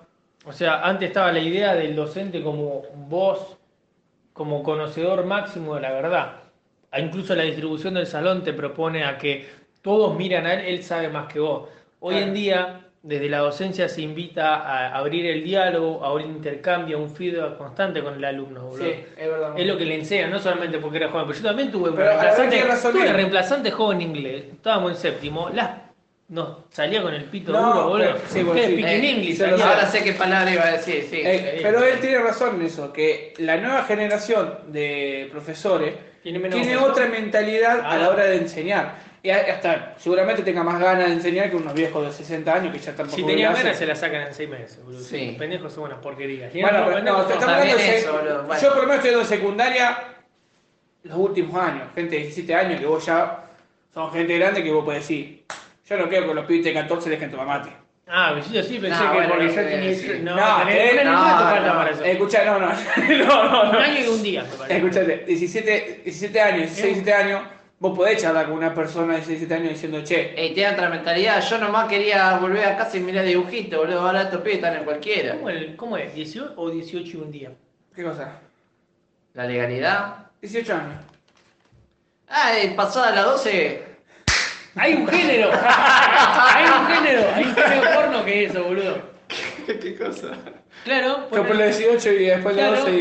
o 0.47 0.52
sea, 0.52 0.81
antes 0.82 1.08
estaba 1.08 1.31
la 1.31 1.41
idea 1.41 1.75
del 1.75 1.94
docente 1.94 2.43
como 2.43 2.82
vos, 2.94 3.56
como 4.32 4.62
conocedor 4.62 5.25
máximo 5.26 5.75
de 5.76 5.82
la 5.82 5.91
verdad. 5.93 6.32
Incluso 6.98 7.34
la 7.34 7.44
distribución 7.44 7.94
del 7.94 8.06
salón 8.06 8.42
te 8.42 8.52
propone 8.52 9.04
a 9.04 9.16
que 9.16 9.48
todos 9.82 10.16
miran 10.16 10.46
a 10.46 10.54
él, 10.54 10.66
él 10.66 10.82
sabe 10.82 11.08
más 11.08 11.32
que 11.32 11.40
vos. 11.40 11.69
Hoy 12.00 12.14
Claro. 12.14 12.26
en 12.28 12.34
día, 12.34 12.81
desde 13.02 13.28
la 13.28 13.38
docencia 13.38 13.88
se 13.88 14.02
invita 14.02 14.56
a 14.56 14.96
abrir 14.96 15.25
el 15.26 15.44
diálogo, 15.44 16.04
a 16.04 16.08
abrir 16.08 16.26
intercambio, 16.26 16.98
a 16.98 17.00
un 17.00 17.10
feedback 17.10 17.56
constante 17.56 18.02
con 18.02 18.14
el 18.14 18.25
alumno, 18.25 18.64
boludo. 18.66 18.84
Sí, 18.84 19.04
es 19.16 19.28
verdad. 19.28 19.58
Es 19.58 19.66
lo 19.66 19.76
que 19.78 19.84
le 19.87 19.94
enseñan, 19.94 20.31
no 20.31 20.38
solamente 20.38 20.78
porque 20.78 20.98
era 20.98 21.08
joven, 21.10 21.26
pero 21.28 21.38
yo 21.38 21.44
también 21.44 21.70
tuve 21.70 21.90
ver, 21.90 22.06
reemplazante, 22.06 22.62
tuve 22.92 23.12
reemplazante 23.12 23.70
joven 23.70 24.02
inglés, 24.02 24.44
estábamos 24.52 24.92
en 24.92 24.96
séptimo, 24.98 25.48
las 25.50 25.70
nos 26.31 26.59
salía 26.71 27.03
con 27.03 27.12
el 27.12 27.25
pito 27.25 27.53
No, 27.53 27.61
duro, 27.75 27.88
boludo. 27.88 28.06
pero- 28.15 28.19
sí, 28.29 28.43
bueno, 28.43 28.61
sí. 28.61 28.67
Speaking 28.67 28.87
Eh, 28.87 29.11
English, 29.11 29.37
salía. 29.38 29.69
Ahora 29.69 29.87
sé 29.87 30.03
qué 30.05 30.12
palabra 30.15 30.50
iba 30.53 30.62
a 30.65 30.73
decir, 30.73 31.06
sí. 31.11 31.21
Eh, 31.25 31.59
pero 31.62 31.85
él 31.85 31.99
tiene 32.00 32.19
razón 32.21 32.56
en 32.56 32.62
eso, 32.67 32.93
que 32.93 33.35
la 33.38 33.56
nueva 33.56 33.85
generación 33.85 34.59
de 34.69 35.29
profesores 35.31 35.94
Tiene 36.23 36.38
menos 36.38 36.56
tiene 36.59 36.77
oferta. 36.77 36.93
otra 36.93 37.06
mentalidad 37.09 37.81
a 37.85 37.97
la 37.99 38.09
hora 38.11 38.25
de 38.25 38.37
enseñar. 38.37 39.11
Y 39.23 39.29
hasta 39.29 39.97
seguramente 39.99 40.43
tenga 40.43 40.62
más 40.62 40.81
ganas 40.81 41.09
de 41.09 41.12
enseñar 41.12 41.50
que 41.50 41.56
unos 41.56 41.75
viejos 41.75 42.06
de 42.06 42.11
60 42.12 42.55
años 42.55 42.73
que 42.73 42.79
ya 42.79 42.93
están 42.93 43.06
por 43.06 43.15
Si 43.17 43.23
tenían 43.26 43.53
ganas 43.53 43.76
se 43.76 43.85
la 43.85 43.94
sacan 43.94 44.23
en 44.23 44.33
seis 44.33 44.49
meses, 44.49 44.83
boludo. 44.83 45.00
Sí. 45.03 45.26
Los 45.26 45.35
pendejos 45.37 45.73
son 45.75 45.85
unas 45.85 45.99
porquerías. 45.99 46.50
Bueno, 46.55 46.85
pero, 46.87 47.00
no, 47.03 47.17
te 47.17 47.23
son- 47.25 47.33
estamos 47.33 47.44
hablando 47.49 47.76
de 47.76 47.99
eso, 47.99 48.12
boludo, 48.15 48.43
bueno. 48.44 48.62
Yo 48.62 48.69
por 48.71 48.76
lo 48.83 48.88
menos 48.88 49.05
estoy 49.05 49.21
en 49.21 49.26
secundaria 49.26 49.99
los 51.03 51.19
últimos 51.19 51.55
años, 51.61 51.88
gente 51.94 52.15
de 52.17 52.23
17 52.23 52.55
años 52.55 52.81
que 52.81 52.87
vos 52.87 53.05
ya 53.05 53.44
son 53.93 54.11
gente 54.12 54.38
grande 54.38 54.62
que 54.62 54.71
vos 54.71 54.85
podés 54.85 55.00
decir, 55.00 55.43
yo 55.90 55.96
no 55.98 56.08
quiero 56.08 56.28
que 56.28 56.34
los 56.34 56.46
pibes 56.46 56.64
de 56.64 56.73
14 56.73 57.11
dejen 57.11 57.30
tomar 57.32 57.47
mate. 57.47 57.70
Ah, 58.12 58.35
yo 58.52 58.62
sí 58.62 58.78
pensé 58.78 59.02
No, 59.04 59.11
que 59.12 59.16
bueno, 59.18 59.28
porque 59.30 59.44
no 59.47 59.50
yo 59.52 59.62
tenía... 59.68 59.94
sí. 59.94 60.20
No, 60.23 60.37
No, 60.37 60.42
tenés- 60.64 60.75
eh, 60.75 61.02
no, 61.04 61.12
falta 61.18 61.61
no. 61.66 61.75
para 61.75 61.90
eso. 61.90 62.04
Escuchá, 62.04 62.44
no, 62.44 62.59
no, 62.59 62.68
no, 63.26 63.44
no, 63.50 63.62
Un 63.64 63.73
no. 63.73 63.78
año 63.78 64.00
y 64.04 64.09
un 64.09 64.23
día. 64.23 64.44
Escuchate, 64.68 65.25
17, 65.26 66.00
17 66.04 66.40
años, 66.40 66.59
16, 66.61 66.85
17 67.04 67.12
años, 67.12 67.42
vos 67.78 67.97
podés 67.97 68.20
charlar 68.23 68.47
con 68.47 68.54
una 68.59 68.75
persona 68.75 69.14
de 69.14 69.18
17 69.20 69.54
años 69.54 69.68
diciendo, 69.70 70.02
che, 70.04 70.35
Ey, 70.40 70.54
tiene 70.54 70.73
otra 70.73 70.88
mentalidad. 70.90 71.40
Yo 71.49 71.59
nomás 71.59 71.88
quería 71.88 72.37
volver 72.38 72.64
a 72.66 72.76
casa 72.76 72.97
y 72.97 73.00
mirar 73.00 73.25
dibujitos, 73.25 73.78
boludo. 73.78 74.00
Ahora 74.00 74.23
estos 74.23 74.40
pibes 74.42 74.56
están 74.59 74.76
en 74.76 74.85
cualquiera. 74.85 75.35
¿Cómo, 75.35 75.50
el- 75.50 75.76
¿Cómo 75.76 75.97
es? 75.97 76.12
¿18 76.14 76.54
o 76.56 76.70
18 76.70 77.16
y 77.16 77.20
un 77.20 77.30
día? 77.30 77.50
¿qué 77.94 78.02
cosa? 78.04 78.38
La 79.35 79.44
legalidad. 79.44 80.14
18 80.40 80.75
años. 80.75 80.94
Ah, 82.28 82.56
eh, 82.56 82.73
pasada 82.76 83.12
las 83.14 83.25
12. 83.25 83.85
Hay 84.77 84.95
un 84.95 85.07
género. 85.09 85.50
hay 85.62 86.65
un 86.65 86.87
género. 86.87 87.23
Hay 87.35 87.45
un 87.45 87.55
género 87.55 87.91
porno 87.95 88.25
que 88.25 88.45
es 88.45 88.50
eso, 88.50 88.65
boludo. 88.65 89.03
¿Qué 89.67 89.97
cosa? 89.97 90.37
Claro. 90.85 91.09
Yo 91.21 91.29
por 91.29 91.47
poné- 91.49 91.67
los 91.69 91.79
18 91.79 92.12
y 92.12 92.25
después 92.27 92.57
los 92.57 92.65
Claro, 92.67 92.81
12 92.81 92.93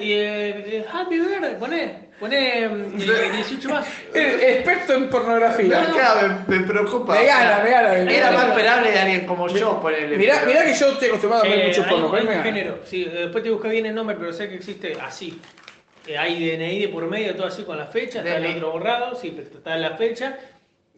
y... 0.00 0.12
eh, 0.12 0.64
eh, 0.78 0.84
Happy 0.90 1.20
Birthday, 1.20 1.58
poné, 1.58 2.08
poné 2.18 2.68
mm, 2.68 3.00
eh, 3.00 3.30
18 3.36 3.68
más. 3.68 3.86
Eh, 4.14 4.54
Experto 4.56 4.94
en 4.94 5.08
pornografía. 5.10 5.84
Claro, 5.92 6.38
me, 6.48 6.58
me 6.58 6.66
preocupa. 6.66 7.14
Me 7.14 7.26
gana, 7.26 7.62
me 7.62 7.70
gana, 7.70 7.88
me 8.04 8.16
Era 8.16 8.32
más 8.32 8.48
esperable 8.48 8.90
de 8.90 8.98
alguien 8.98 9.26
como 9.26 9.46
yo, 9.48 9.80
ponele. 9.80 10.16
Mirá, 10.16 10.42
mirá 10.46 10.64
que 10.64 10.74
yo 10.74 10.88
estoy 10.92 11.08
acostumbrado 11.08 11.44
a 11.44 11.48
ver 11.48 11.58
Eh, 11.60 11.66
mucho 11.68 11.82
hay, 11.84 11.90
porno, 11.90 12.14
hay 12.16 12.24
me 12.26 12.36
un 12.38 12.42
género, 12.42 12.78
sí, 12.84 13.04
después 13.04 13.44
te 13.44 13.50
busca 13.50 13.68
bien 13.68 13.86
el 13.86 13.94
nombre, 13.94 14.16
pero 14.18 14.32
sé 14.32 14.48
que 14.48 14.54
existe 14.56 14.96
así. 15.00 15.38
Eh, 16.06 16.16
hay 16.16 16.34
DNI 16.56 16.80
de 16.80 16.88
por 16.88 17.06
medio, 17.08 17.36
todo 17.36 17.46
así 17.46 17.62
con 17.64 17.76
la 17.76 17.86
fecha, 17.86 18.20
está 18.20 18.36
el 18.38 18.56
otro 18.56 18.72
borrado, 18.72 19.14
sí, 19.14 19.32
pero 19.36 19.48
está 19.58 19.76
la 19.76 19.90
fecha 19.96 20.36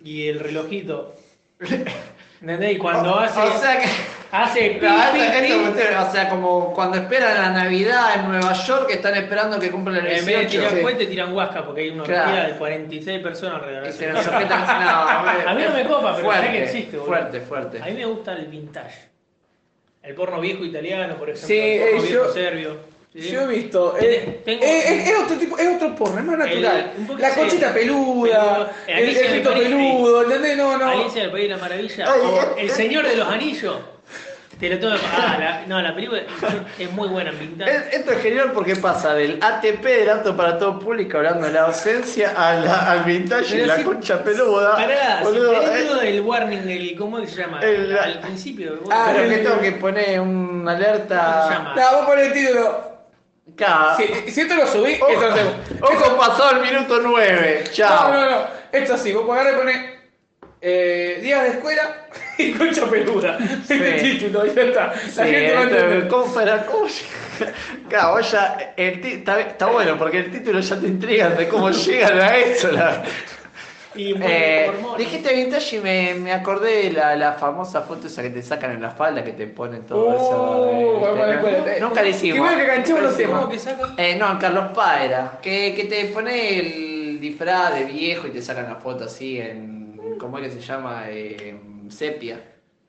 y 0.05 0.29
el 0.29 0.41
relojito. 0.41 1.15
¿Entendés? 2.41 2.73
Y 2.73 2.79
cuando 2.79 3.13
o, 3.15 3.19
hace, 3.19 3.39
o 3.39 3.59
sea 3.59 3.79
que. 3.81 3.87
hace 4.33 4.71
pi, 4.81 4.87
o 4.87 6.11
sea, 6.13 6.29
como 6.31 6.73
cuando 6.73 6.97
esperan 6.97 7.35
la 7.35 7.51
Navidad 7.51 8.15
en 8.17 8.29
Nueva 8.31 8.55
York, 8.55 8.87
que 8.87 8.95
están 8.95 9.15
esperando 9.15 9.59
que 9.61 9.71
cumplan 9.71 9.97
el 9.97 10.07
en 10.07 10.25
vez 10.25 10.27
de 10.27 10.33
18. 10.47 10.51
tirar 10.69 10.83
cohete, 10.83 11.07
tiran 11.07 11.35
huasca 11.35 11.65
porque 11.67 11.83
hay 11.83 11.91
una 11.91 12.05
Claro. 12.05 12.31
orgía 12.31 12.45
de 12.49 12.55
46 12.59 13.23
personas 13.23 13.63
alrededor. 13.63 13.89
Y 13.89 13.93
se 13.93 14.07
nos 14.11 14.25
sujetan. 14.25 14.61
No, 14.63 14.69
A 15.51 15.55
mí 15.55 15.63
no 15.65 15.75
me 15.75 15.85
copa, 15.87 16.13
pero 16.15 16.25
fuerte, 16.29 16.47
sé 16.47 16.53
que 16.53 16.63
existe, 16.65 16.97
boludo. 16.97 17.07
Fuerte, 17.15 17.41
fuerte. 17.43 17.83
A 17.83 17.87
mí 17.87 17.93
me 17.93 18.07
gusta 18.07 18.33
el 18.33 18.47
vintage. 18.47 19.11
El 20.03 20.15
porno 20.15 20.41
viejo 20.41 20.65
italiano, 20.65 21.17
por 21.17 21.29
ejemplo. 21.29 21.47
Sí, 21.47 21.59
el 21.61 21.81
porno 21.91 22.03
eh, 22.05 22.07
viejo 22.09 22.25
yo- 22.27 22.33
serbio. 22.33 22.77
Sí. 23.13 23.29
Yo 23.33 23.41
he 23.43 23.47
visto. 23.49 23.97
Eh, 24.01 24.41
tengo- 24.45 24.63
eh, 24.63 24.83
es, 24.87 25.09
es 25.09 25.19
otro 25.19 25.37
tipo, 25.37 25.59
es 25.59 25.75
otro 25.75 25.97
porno, 25.97 26.21
es 26.21 26.25
más 26.27 26.39
natural. 26.39 26.93
la 27.19 27.31
sí. 27.31 27.41
conchita 27.41 27.75
peluda, 27.75 28.71
el, 28.87 29.17
el 29.17 29.33
pito 29.39 29.53
peludo, 29.53 30.23
¿entendés? 30.23 30.57
No, 30.57 30.77
no. 30.79 30.87
Alicia 30.87 31.23
del 31.23 31.31
País 31.33 31.45
de 31.49 31.49
la 31.51 31.57
Maravilla. 31.57 32.05
Ay, 32.13 32.21
o 32.23 32.41
eh, 32.41 32.47
El. 32.59 32.71
Señor 32.71 33.07
de 33.09 33.17
los 33.17 33.27
Anillos. 33.29 33.77
Te 34.61 34.69
lo 34.69 34.79
tengo 34.79 34.95
que- 34.95 35.01
Ah, 35.17 35.37
la, 35.41 35.67
no, 35.67 35.81
la 35.81 35.95
película 35.95 36.21
es 36.79 36.93
muy 36.93 37.09
buena 37.09 37.31
en 37.31 37.39
vintage. 37.41 37.71
Es- 37.75 37.95
Esto 37.95 38.13
es 38.13 38.23
genial 38.23 38.53
porque 38.53 38.77
pasa 38.77 39.15
del 39.15 39.39
ATP, 39.43 39.83
del 39.85 40.11
apto 40.11 40.37
para 40.37 40.59
todo 40.59 40.79
público, 40.79 41.17
hablando 41.17 41.47
de 41.47 41.55
la 41.55 41.63
ausencia, 41.63 42.35
a 42.37 42.55
la- 42.61 42.91
al 42.93 43.05
vintage 43.05 43.47
y 43.49 43.53
Pero 43.55 43.67
la 43.67 43.77
si- 43.79 43.83
concha 43.85 44.23
peluda. 44.23 44.77
Pará, 44.77 45.21
Boludo, 45.25 45.63
si 45.63 45.67
eh, 45.67 45.95
del 46.13 46.21
warning, 46.21 46.69
el, 46.69 46.95
¿cómo 46.97 47.25
se 47.27 47.41
llama? 47.41 47.59
El- 47.61 47.99
Al 47.99 48.21
principio. 48.21 48.77
vos- 48.83 48.91
Ah, 48.93 49.09
pero 49.13 49.25
el- 49.25 49.31
que 49.31 49.39
tengo 49.39 49.61
que 49.61 49.73
poner 49.73 50.21
una 50.21 50.73
¿Cómo 50.75 50.79
se 50.79 50.85
alerta. 50.91 51.49
llama? 51.51 51.75
No, 51.75 51.97
vos 51.97 52.07
ponés 52.07 52.27
el 52.27 52.33
título. 52.35 52.90
Claro. 53.57 53.97
Si, 53.97 54.31
si 54.31 54.41
esto 54.43 54.55
lo 54.57 54.67
subí, 54.67 54.93
esto 54.93 55.09
lo 55.11 55.31
hacemos. 55.33 55.55
Ojo, 55.81 56.17
pasó 56.17 56.51
el 56.57 56.61
minuto 56.63 57.01
9. 57.03 57.65
Chao. 57.73 58.13
No, 58.13 58.21
no, 58.21 58.31
no. 58.31 58.47
Esto 58.73 58.97
sí, 58.97 59.13
vos 59.13 59.25
y 59.27 59.53
ponés 59.55 59.77
eh, 60.63 61.19
días 61.23 61.43
de 61.43 61.49
escuela 61.51 62.07
y 62.39 62.53
concha 62.53 62.87
peluda. 62.89 63.39
Este 63.69 63.93
título, 64.03 64.47
ya 64.47 64.63
está. 64.63 64.87
La 64.87 64.95
Sí, 64.99 65.21
gente 65.33 65.55
va 65.55 65.61
a. 65.63 66.09
¿Cómo 66.09 66.25
fuera? 66.27 66.67
¿Cómo 66.67 66.87
llega? 66.87 67.53
Claro, 67.89 68.21
ya, 68.21 68.75
el 68.77 69.01
está, 69.15 69.41
está 69.41 69.67
bueno 69.67 69.97
porque 69.99 70.19
el 70.19 70.31
título 70.31 70.61
ya 70.61 70.77
te 70.79 70.87
intriga 70.87 71.31
de 71.31 71.49
cómo 71.49 71.71
llegan 71.71 72.21
a 72.21 72.37
eso. 72.37 72.71
la- 72.73 73.03
Y 73.93 74.15
Eh, 74.23 74.71
dijiste 74.99 75.35
vintage 75.35 75.77
y 75.77 75.81
me, 75.81 76.15
me 76.15 76.33
acordé 76.33 76.85
de 76.85 76.93
la, 76.93 77.17
la 77.17 77.33
famosa 77.35 77.83
foto 77.83 78.07
esa 78.07 78.23
que 78.23 78.31
te 78.31 78.43
sacan 78.43 78.71
en 78.73 78.81
la 78.83 78.91
falda, 78.93 79.25
que 79.25 79.33
te 79.33 79.47
ponen 79.49 79.85
todo 79.85 80.11
Uh, 80.11 80.13
eso. 80.15 80.71
eh, 81.69 81.81
Qué 82.03 82.09
hicimos. 82.11 82.39
bueno 82.39 82.65
que 82.65 82.67
los 82.79 82.89
Nunca 82.89 83.01
lo 83.03 83.17
temas. 83.17 83.41
¿Cómo 83.41 83.49
que 83.49 83.59
saca? 83.59 83.95
Eh, 83.97 84.17
no, 84.17 84.39
Carlos 84.39 84.67
Pá 84.75 85.05
era. 85.05 85.39
Que, 85.43 85.75
que 85.75 85.85
te 85.85 86.05
pone 86.07 86.59
el 86.59 87.21
disfraz 87.21 87.75
de 87.75 87.85
viejo 87.85 88.27
y 88.29 88.31
te 88.31 88.43
sacan 88.43 88.67
la 88.69 88.77
foto 88.77 89.05
así 89.05 89.39
en. 89.41 90.17
¿Cómo 90.19 90.39
es 90.39 90.45
que 90.45 90.61
se 90.61 90.61
llama? 90.61 91.05
Sepia. 91.89 92.41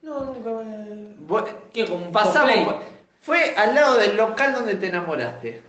No, 0.01 0.25
nunca 0.25 0.49
me... 0.51 1.15
¿Qué? 1.73 1.85
¿Como 1.85 2.05
un 2.07 2.11
Pasamos. 2.11 2.75
Fue 3.21 3.53
al 3.55 3.75
lado 3.75 3.97
del 3.97 4.17
local 4.17 4.53
donde 4.53 4.75
te 4.75 4.87
enamoraste. 4.87 5.61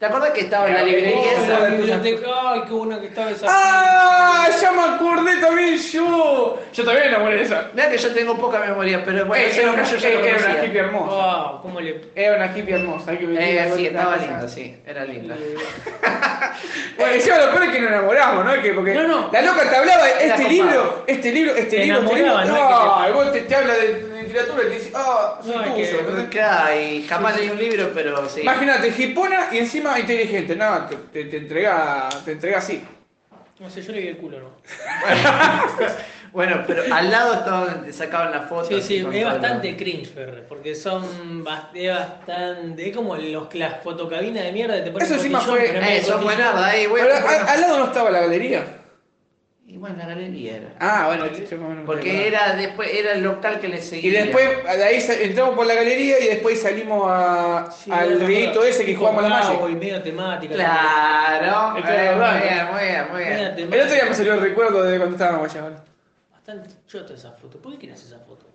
¿Te 0.00 0.06
acordás 0.06 0.30
que 0.30 0.40
estaba 0.40 0.66
en 0.66 0.72
la 0.72 0.82
librería 0.82 1.14
oh, 1.14 1.42
esa? 1.44 1.58
la 1.60 1.66
biblioteca. 1.66 2.26
Ay, 2.42 2.62
qué 2.66 2.72
bueno 2.72 2.98
que 3.02 3.06
estaba 3.08 3.30
esa. 3.32 3.46
¡Ah! 3.50 4.48
Ya 4.58 4.72
me 4.72 4.82
acordé 4.82 5.36
también 5.42 5.76
yo. 5.76 6.58
Yo 6.72 6.84
también 6.84 7.04
me 7.04 7.08
enamoré 7.10 7.36
de 7.36 7.42
esa. 7.42 7.68
Mira 7.74 7.90
que 7.90 7.98
yo 7.98 8.10
tengo 8.14 8.34
poca 8.38 8.60
memoria, 8.60 9.04
pero 9.04 9.26
bueno, 9.26 9.44
Eh, 9.44 9.50
era, 9.54 9.72
una, 9.72 9.82
yo 9.82 9.96
lo 9.98 10.06
era 10.24 10.38
una 10.38 10.64
hippie 10.64 10.80
hermosa. 10.80 11.14
Wow, 11.50 11.60
cómo 11.60 11.80
le. 11.80 12.00
Era 12.14 12.36
una 12.36 12.46
hippie 12.56 12.74
hermosa. 12.76 13.10
Hay 13.10 13.18
que 13.18 13.24
Eh, 13.24 13.72
sí, 13.76 13.86
estaba 13.88 14.16
linda, 14.16 14.48
sí, 14.48 14.74
era 14.86 15.04
linda. 15.04 15.36
Bueno, 16.96 17.14
encima 17.14 17.36
lo 17.38 17.50
peor 17.52 17.62
es 17.64 17.70
que 17.70 17.80
nos 17.80 17.90
enamoramos, 17.90 18.44
¿no? 18.44 18.62
Que 18.62 18.72
porque 18.72 18.94
No, 18.94 19.02
no. 19.06 19.30
la 19.32 19.42
loca 19.42 19.70
te 19.70 19.76
hablaba, 19.76 20.08
Era 20.08 20.34
este 20.34 20.48
libro, 20.48 21.04
este 21.06 21.32
libro, 21.32 21.54
este 21.54 21.76
Te 21.76 21.84
libro, 21.84 22.00
este 22.02 22.14
libro. 22.16 22.44
no 22.44 23.06
No, 23.08 23.14
vos 23.14 23.32
te, 23.32 23.40
te 23.42 23.54
habla 23.54 23.74
de, 23.74 23.94
de 23.94 24.09
literatura 24.30 24.62
y 24.64 24.66
te 24.68 24.74
dice, 24.74 24.92
ah, 24.94 25.38
soy 25.42 25.56
No, 25.56 25.62
tuyo. 25.74 26.30
que- 26.30 26.86
y 26.96 27.06
jamás 27.06 27.36
leí 27.36 27.50
un 27.50 27.58
libro, 27.58 27.90
pero 27.94 28.28
sí. 28.28 28.40
Imagínate, 28.42 28.88
hipona 28.96 29.48
y 29.52 29.58
encima 29.58 29.98
inteligente. 29.98 30.56
No, 30.56 30.86
te, 30.86 30.96
te, 30.96 31.24
te 31.24 31.36
entrega, 31.36 32.08
te 32.24 32.32
entrega 32.32 32.58
así. 32.58 32.82
No 33.58 33.68
sé, 33.68 33.82
yo 33.82 33.92
le 33.92 34.00
vi 34.00 34.08
el 34.08 34.16
culo, 34.16 34.38
¿no? 34.40 34.50
Bueno, 36.32 36.62
pero 36.64 36.84
al 36.94 37.10
lado 37.10 37.34
estaba 37.34 37.64
donde 37.64 37.86
te 37.88 37.92
sacaban 37.92 38.30
la 38.30 38.42
foto. 38.42 38.68
Sí, 38.68 38.80
sí, 38.80 38.96
es 39.12 39.24
bastante 39.24 39.76
cringe, 39.76 40.10
Ferre, 40.14 40.42
porque 40.48 40.76
son 40.76 41.04
es 41.74 41.98
bastante. 41.98 42.88
Es 42.88 42.96
como 42.96 43.16
los, 43.16 43.52
las 43.54 43.82
fotocabinas 43.82 44.44
de 44.44 44.52
mierda 44.52 44.76
que 44.76 44.82
te 44.82 44.90
ponen 44.92 45.06
Eso 45.06 45.16
encima 45.16 45.40
fue- 45.40 45.66
Eh, 45.96 46.02
son 46.04 46.24
ahí, 46.28 46.86
güey. 46.86 47.02
Al 47.02 47.60
lado 47.60 47.78
no 47.80 47.86
estaba 47.86 48.10
la 48.10 48.20
galería. 48.20 48.64
Y 49.72 49.76
bueno, 49.76 49.98
la 49.98 50.06
galería 50.06 50.56
era. 50.56 50.68
Ah, 50.80 51.04
bueno, 51.06 51.26
Porque 51.86 52.26
era 52.26 52.56
después, 52.56 52.90
era 52.92 53.12
el 53.12 53.22
local 53.22 53.60
que 53.60 53.68
le 53.68 53.78
Y 53.78 53.82
seguía. 53.82 54.24
después, 54.24 54.64
de 54.64 54.84
ahí 54.84 54.98
entramos 55.22 55.54
por 55.54 55.64
la 55.64 55.74
galería 55.76 56.18
y 56.18 56.26
después 56.26 56.60
salimos 56.60 57.04
a, 57.08 57.70
Sí, 57.70 57.88
al 57.92 58.20
rito 58.20 58.64
ese 58.64 58.84
que 58.84 58.96
jugamos 58.96 59.24
a 59.24 59.28
la 59.28 59.36
Magic. 59.36 59.60
Y 59.70 59.74
medio 59.76 60.02
temática. 60.02 60.54
Claro, 60.56 61.70
muy 61.70 61.82
bien, 61.82 62.18
muy 62.18 62.82
bien, 62.82 63.06
muy 63.12 63.20
bien. 63.20 63.72
El 63.72 63.80
otro 63.80 63.94
día 63.94 64.06
me 64.06 64.14
salió 64.14 64.34
el 64.34 64.40
recuerdo 64.40 64.82
de 64.82 64.98
cuando 64.98 65.14
estábamos 65.14 65.48
allá. 65.48 65.62
¿vale? 65.62 65.76
Bastante 66.32 66.70
chota 66.88 67.14
esa 67.14 67.30
foto. 67.30 67.58
¿Por 67.62 67.72
qué 67.74 67.78
quieres 67.78 68.02
esa 68.02 68.18
foto? 68.18 68.46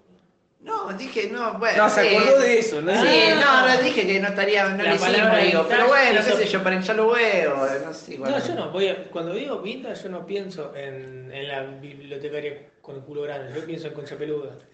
No, 0.65 0.91
dije, 0.93 1.29
no, 1.31 1.53
bueno. 1.60 1.84
No, 1.84 1.89
se 1.89 2.10
sí. 2.10 2.15
acordó 2.15 2.39
de 2.39 2.60
eso, 2.60 2.81
¿no? 2.81 2.91
Sí, 2.91 3.19
Ah. 3.31 3.63
no, 3.67 3.75
no 3.75 3.81
dije 3.84 4.07
que 4.07 4.19
no 4.19 4.27
estaría, 4.29 4.67
no 4.67 4.84
le 4.84 5.43
digo, 5.45 5.65
pero 5.69 5.88
bueno, 5.88 6.22
qué 6.25 6.31
sé 6.34 6.48
yo, 6.48 6.63
para 6.63 6.75
hinchar 6.75 6.95
los 6.95 7.13
huevos, 7.13 7.69
no 7.86 7.93
sé, 7.93 8.13
igual. 8.15 8.31
No, 8.31 8.39
yo 8.48 8.55
no. 8.55 8.72
Voy 8.72 8.88
a- 8.88 9.03
cuando 9.12 9.34
digo 9.34 9.60
vintage, 9.60 10.03
yo 10.03 10.10
no 10.10 10.25
pienso 10.25 10.74
en, 10.75 11.31
en 11.31 11.48
la 11.48 11.62
bibliotecaria 11.62 12.57
con 12.81 12.95
el 12.95 13.01
culo 13.03 13.22
grande. 13.22 13.53
Yo 13.55 13.65
pienso 13.65 13.88
en 13.88 13.93
concha 13.93 14.15
peluda. 14.17 14.51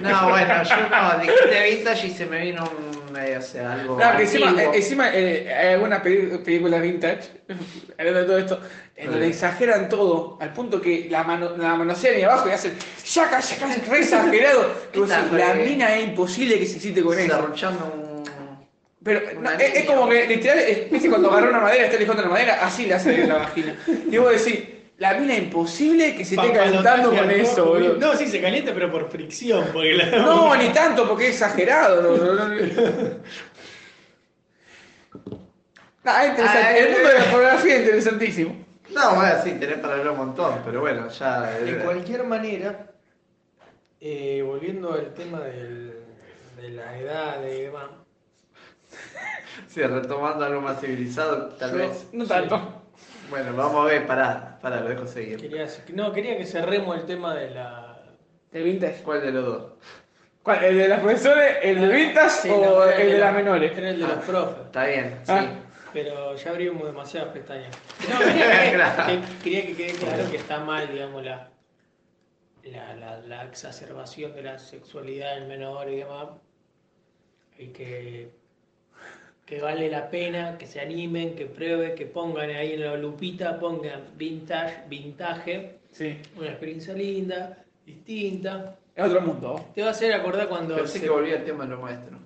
No, 0.00 0.28
bueno, 0.30 0.62
yo 0.64 0.76
no, 0.88 1.18
dijiste 1.22 1.64
vintage 1.70 2.06
y 2.06 2.10
se 2.10 2.26
me 2.26 2.40
vino 2.42 2.64
un, 2.64 2.99
eh, 3.16 3.36
o 3.38 3.42
sea, 3.42 3.72
algo 3.72 3.98
No, 3.98 4.16
que 4.16 4.22
encima, 4.22 4.62
eh, 4.62 4.70
encima 4.74 5.10
eh, 5.14 5.52
hay 5.54 5.68
algunas 5.74 6.00
películas 6.00 6.82
vintage, 6.82 7.20
hablando 7.98 8.20
de 8.20 8.26
todo 8.26 8.38
esto, 8.38 8.60
en 8.96 9.10
donde 9.10 9.26
exageran 9.28 9.88
todo, 9.88 10.38
al 10.40 10.52
punto 10.52 10.80
que 10.80 11.08
la, 11.10 11.22
mano, 11.24 11.56
la 11.56 11.74
manosean 11.76 12.18
y 12.18 12.22
abajo 12.22 12.48
y 12.48 12.52
hacen 12.52 12.72
yaca, 13.04 13.40
yaca, 13.40 13.66
re 13.90 13.98
exagerado. 14.00 14.74
La 15.32 15.54
mina 15.54 15.96
es 15.96 16.04
imposible 16.08 16.58
que 16.58 16.66
se 16.66 16.76
excite 16.76 17.02
con 17.02 17.18
eso. 17.18 17.52
Un... 17.84 18.20
Pero 19.02 19.20
no, 19.40 19.50
es, 19.52 19.74
es 19.76 19.84
como 19.86 20.06
que 20.08 20.26
literal, 20.26 20.58
es- 20.58 20.90
viste 20.90 21.08
cuando 21.08 21.30
agarra 21.30 21.48
una 21.48 21.60
madera, 21.60 21.84
está 21.86 21.96
lijando 21.98 22.22
la 22.22 22.28
madera, 22.28 22.58
así 22.66 22.84
le 22.86 22.94
hace 22.94 23.22
en 23.22 23.28
la 23.30 23.36
vagina. 23.36 23.74
Y 24.10 24.18
vos 24.18 24.32
decís, 24.44 24.60
la 25.00 25.14
mina 25.14 25.34
imposible 25.34 26.14
que 26.14 26.24
se 26.26 26.34
esté 26.34 26.52
calentando 26.52 27.08
con 27.10 27.30
eso, 27.30 27.64
boludo. 27.64 27.96
No, 27.96 28.14
sí, 28.14 28.26
se 28.26 28.38
calienta, 28.40 28.72
pero 28.74 28.92
por 28.92 29.08
fricción. 29.10 29.64
Porque 29.72 29.94
la... 29.94 30.10
No, 30.18 30.54
ni 30.54 30.68
tanto, 30.68 31.08
porque 31.08 31.28
es 31.30 31.34
exagerado. 31.36 32.02
No, 32.02 32.34
no, 32.34 32.48
no. 32.48 32.54
Ah, 36.04 36.24
es 36.24 36.30
interesante. 36.30 36.78
El 36.80 36.92
mundo 36.92 37.08
de 37.08 37.14
la 37.14 37.24
fotografía 37.24 37.74
es 37.76 37.80
interesantísimo. 37.82 38.56
No, 38.90 39.14
bueno, 39.16 39.34
sí, 39.44 39.50
tenés 39.52 39.78
para 39.78 39.94
hablar 39.94 40.10
un 40.12 40.16
montón, 40.18 40.60
pero 40.64 40.80
bueno, 40.80 41.08
ya... 41.10 41.42
De 41.50 41.76
cualquier 41.78 42.24
manera, 42.24 42.86
eh, 44.00 44.42
volviendo 44.44 44.92
al 44.94 45.12
tema 45.14 45.40
del- 45.40 45.94
de 46.56 46.70
la 46.70 46.98
edad 46.98 47.42
y 47.46 47.62
demás, 47.62 47.86
Sí, 49.68 49.82
retomando 49.82 50.44
algo 50.44 50.60
más 50.62 50.80
civilizado, 50.80 51.50
tal 51.50 51.70
Yo- 51.72 51.76
vez. 51.78 52.06
No 52.12 52.26
tanto. 52.26 52.79
Bueno, 53.30 53.54
vamos 53.56 53.82
a 53.82 53.84
ver, 53.84 54.06
pará, 54.06 54.58
pará, 54.60 54.80
lo 54.80 54.88
dejo 54.88 55.06
seguir. 55.06 55.40
quería, 55.40 55.66
no, 55.94 56.12
quería 56.12 56.36
que 56.36 56.44
cerremos 56.44 56.96
el 56.98 57.06
tema 57.06 57.34
de 57.34 57.50
la... 57.50 58.02
¿El 58.52 58.64
vintage? 58.64 59.02
¿Cuál 59.02 59.22
de 59.22 59.30
los 59.32 59.44
dos? 59.44 59.72
¿Cuál? 60.42 60.64
¿El 60.64 60.78
de 60.78 60.88
las 60.88 61.00
profesores? 61.00 61.58
¿El 61.62 61.80
de 61.80 61.94
vintage 61.94 62.30
Sí, 62.30 62.48
o 62.50 62.60
no, 62.60 62.84
el 62.84 63.06
de 63.12 63.18
la- 63.18 63.26
las 63.26 63.34
menores? 63.34 63.78
Era 63.78 63.90
el 63.90 64.00
de 64.00 64.06
los 64.08 64.16
Ah. 64.16 64.22
profes. 64.26 64.64
Está 64.66 64.86
bien, 64.86 65.18
sí. 65.24 65.32
Ah. 65.32 65.46
Pero 65.92 66.34
ya 66.36 66.50
abrimos 66.50 66.84
demasiadas 66.86 67.30
pestañas. 67.32 67.76
No, 68.08 68.18
quería 68.18 68.64
que, 68.64 68.74
Claro. 68.74 69.06
que- 69.06 69.42
quería 69.44 69.66
que 69.66 69.76
quede 69.76 69.92
claro 69.98 70.30
que 70.30 70.36
está 70.36 70.60
mal, 70.60 70.88
digamos, 70.92 71.24
la, 71.24 71.50
la, 72.64 72.94
la, 72.96 73.18
la 73.20 73.44
exacerbación 73.44 74.34
de 74.34 74.42
la 74.42 74.58
sexualidad 74.58 75.38
en 75.38 75.48
menor 75.48 75.88
y 75.88 75.96
demás. 75.98 76.28
Y 77.58 77.68
que, 77.68 78.30
que 79.50 79.60
vale 79.60 79.90
la 79.90 80.08
pena 80.08 80.56
que 80.56 80.64
se 80.64 80.80
animen, 80.80 81.34
que 81.34 81.44
prueben, 81.46 81.96
que 81.96 82.06
pongan 82.06 82.50
ahí 82.50 82.74
en 82.74 82.82
la 82.84 82.96
lupita, 82.96 83.58
pongan 83.58 84.00
vintage, 84.16 84.84
vintage, 84.88 85.72
Sí. 85.90 86.16
una 86.38 86.50
experiencia 86.50 86.94
linda, 86.94 87.58
distinta. 87.84 88.76
Es 88.94 89.04
otro 89.04 89.20
mundo. 89.22 89.64
Te 89.74 89.82
va 89.82 89.88
a 89.88 89.90
hacer 89.90 90.12
acordar 90.12 90.48
cuando 90.48 90.76
Pensé 90.76 90.98
se- 90.98 91.04
que 91.04 91.10
volvía 91.10 91.34
al 91.34 91.44
tema 91.44 91.64
de 91.64 91.70
los 91.70 91.80
maestros. 91.82 92.20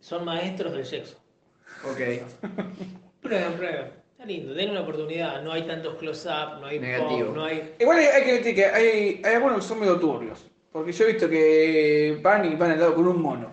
son 0.00 0.26
maestros 0.26 0.74
del 0.74 0.84
sexo. 0.84 1.16
Ok. 1.90 2.00
Prueben, 3.22 3.52
prueben. 3.54 3.86
Está 4.12 4.26
lindo, 4.26 4.52
den 4.52 4.70
una 4.72 4.82
oportunidad. 4.82 5.42
No 5.42 5.52
hay 5.52 5.62
tantos 5.62 5.94
close-up, 5.96 6.60
no 6.60 6.66
hay 6.66 6.78
Negativo. 6.78 7.28
pop, 7.28 7.36
no 7.36 7.44
hay. 7.44 7.74
Igual 7.78 7.98
hay, 7.98 8.06
hay 8.06 8.24
que 8.24 8.32
decir 8.34 8.54
que 8.54 8.66
hay, 8.66 9.22
hay 9.24 9.34
algunos 9.36 9.56
que 9.62 9.62
son 9.68 9.80
medio 9.80 9.98
turbios. 9.98 10.44
Porque 10.70 10.92
yo 10.92 11.04
he 11.06 11.12
visto 11.12 11.30
que 11.30 12.18
van 12.22 12.44
y 12.44 12.56
van 12.56 12.72
al 12.72 12.78
lado 12.80 12.94
con 12.94 13.08
un 13.08 13.22
mono. 13.22 13.50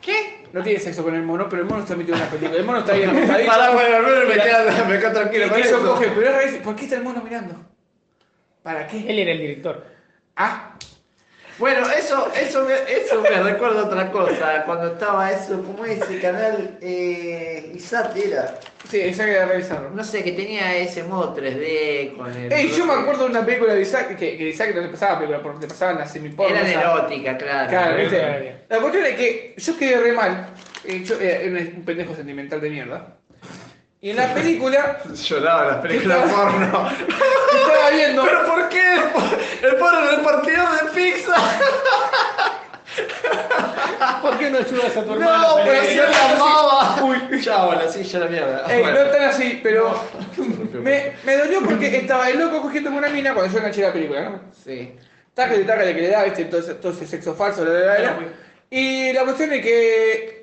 ¿Qué? 0.00 0.35
No 0.52 0.62
tiene 0.62 0.78
sexo 0.78 1.02
con 1.02 1.14
el 1.14 1.22
mono, 1.22 1.48
pero 1.48 1.62
el 1.62 1.68
mono 1.68 1.82
está 1.82 1.96
metido 1.96 2.16
en 2.16 2.22
la 2.22 2.30
película. 2.30 2.58
El 2.58 2.64
mono 2.64 2.78
está 2.78 2.92
ahí 2.92 3.02
acostadito. 3.04 3.50
Pará, 3.50 3.70
bueno, 3.70 4.02
no 4.02 4.28
me 4.28 4.34
quedo, 4.34 4.86
me 4.88 4.98
quedo 4.98 5.12
tranquilo 5.12 5.48
con 5.48 5.60
eso 5.60 5.82
coge, 5.82 6.12
pero 6.14 6.40
es 6.40 6.54
¿por 6.56 6.76
qué 6.76 6.84
está 6.84 6.96
el 6.96 7.04
mono 7.04 7.22
mirando? 7.22 7.54
¿Para 8.62 8.86
qué? 8.86 9.08
Él 9.08 9.18
era 9.18 9.32
el 9.32 9.38
director. 9.38 9.84
Ah, 10.36 10.74
Bueno, 11.58 11.88
eso, 11.90 12.30
eso, 12.34 12.64
me, 12.64 12.74
eso 12.92 13.20
me 13.22 13.30
recuerda 13.52 13.84
otra 13.84 14.10
cosa. 14.10 14.62
Cuando 14.64 14.92
estaba 14.92 15.30
eso, 15.32 15.62
¿cómo 15.62 15.84
es 15.84 16.00
ese 16.02 16.20
canal? 16.20 16.76
Eh, 16.80 17.72
Isat 17.74 18.16
era. 18.16 18.58
Sí, 18.88 19.00
esa 19.00 19.24
que 19.24 19.44
revisarlo. 19.44 19.90
No 19.90 20.04
sé, 20.04 20.22
que 20.22 20.32
tenía 20.32 20.76
ese 20.76 21.02
modo 21.02 21.34
3D 21.34 22.16
con 22.16 22.30
el. 22.32 22.52
Ey, 22.52 22.70
yo 22.70 22.84
me 22.86 22.92
acuerdo 22.92 23.24
de 23.24 23.30
una 23.30 23.44
película 23.44 23.74
de 23.74 23.82
Isaac, 23.82 24.16
que, 24.16 24.36
que 24.36 24.48
Isaac 24.50 24.74
no 24.74 24.82
le 24.82 24.88
pasaba 24.88 25.18
película, 25.18 25.42
porque 25.42 25.62
le 25.62 25.68
pasaban 25.68 25.98
las 25.98 26.12
semiporno. 26.12 26.56
Era 26.56 26.70
erótica, 26.70 27.36
claro. 27.36 27.68
Claro. 27.70 27.96
La 28.68 28.80
cuestión 28.80 29.06
es 29.06 29.14
que 29.16 29.54
yo 29.56 29.76
quedé 29.76 29.98
re 29.98 30.12
mal. 30.12 30.48
Eh, 30.84 31.02
Yo 31.02 31.18
era 31.18 31.48
un 31.76 31.84
pendejo 31.84 32.14
sentimental 32.14 32.60
de 32.60 32.70
mierda. 32.70 33.16
Y 34.02 34.10
en 34.10 34.16
la 34.16 34.32
película 34.34 35.00
Lloraba 35.14 35.64
las 35.66 35.76
películas 35.78 36.18
porno. 36.32 36.90
estaba 37.54 37.90
viendo. 37.90 38.24
¿Pero 38.24 38.46
por 38.46 38.68
qué? 38.68 38.94
El, 38.94 39.00
po- 39.10 39.66
el 39.68 39.76
pobre 39.76 40.16
repartidor 40.16 40.68
de 40.84 40.90
pizza. 40.92 41.34
¿Por 44.22 44.38
qué 44.38 44.50
no 44.50 44.58
ayudas 44.58 44.96
a 44.96 45.04
tu 45.04 45.12
hermano? 45.12 45.38
No, 45.38 45.56
pero 45.64 45.84
si 45.84 45.96
yo 45.96 46.02
la 46.04 46.30
amaba. 46.32 47.04
Uy. 47.04 47.40
Chao, 47.42 47.72
la 47.74 47.88
silla 47.88 48.20
la 48.20 48.26
mierda. 48.26 48.64
Ey, 48.72 48.82
Bueno. 48.82 49.04
no 49.04 49.10
tan 49.10 49.22
así, 49.22 49.60
pero 49.62 50.00
me, 50.82 51.12
me 51.24 51.36
dolió 51.36 51.60
porque 51.62 51.96
estaba 51.96 52.28
el 52.30 52.38
loco 52.38 52.62
cogiendo 52.62 52.90
con 52.90 52.98
una 52.98 53.08
mina 53.08 53.34
cuando 53.34 53.52
yo 53.52 53.58
enganché 53.58 53.82
la 53.82 53.92
película, 53.92 54.20
¿no? 54.30 54.40
Sí. 54.64 54.94
Tácale, 55.34 55.64
tácale 55.64 55.94
que 55.94 56.02
le 56.02 56.08
da, 56.08 56.24
viste, 56.24 56.44
todo 56.46 56.60
ese, 56.60 56.74
todo 56.74 56.92
ese 56.92 57.06
sexo 57.06 57.34
falso, 57.34 57.62
bla, 57.62 57.72
bla. 57.72 58.16
Y 58.70 59.12
la 59.12 59.22
cuestión 59.24 59.52
es 59.52 59.62
que 59.62 60.35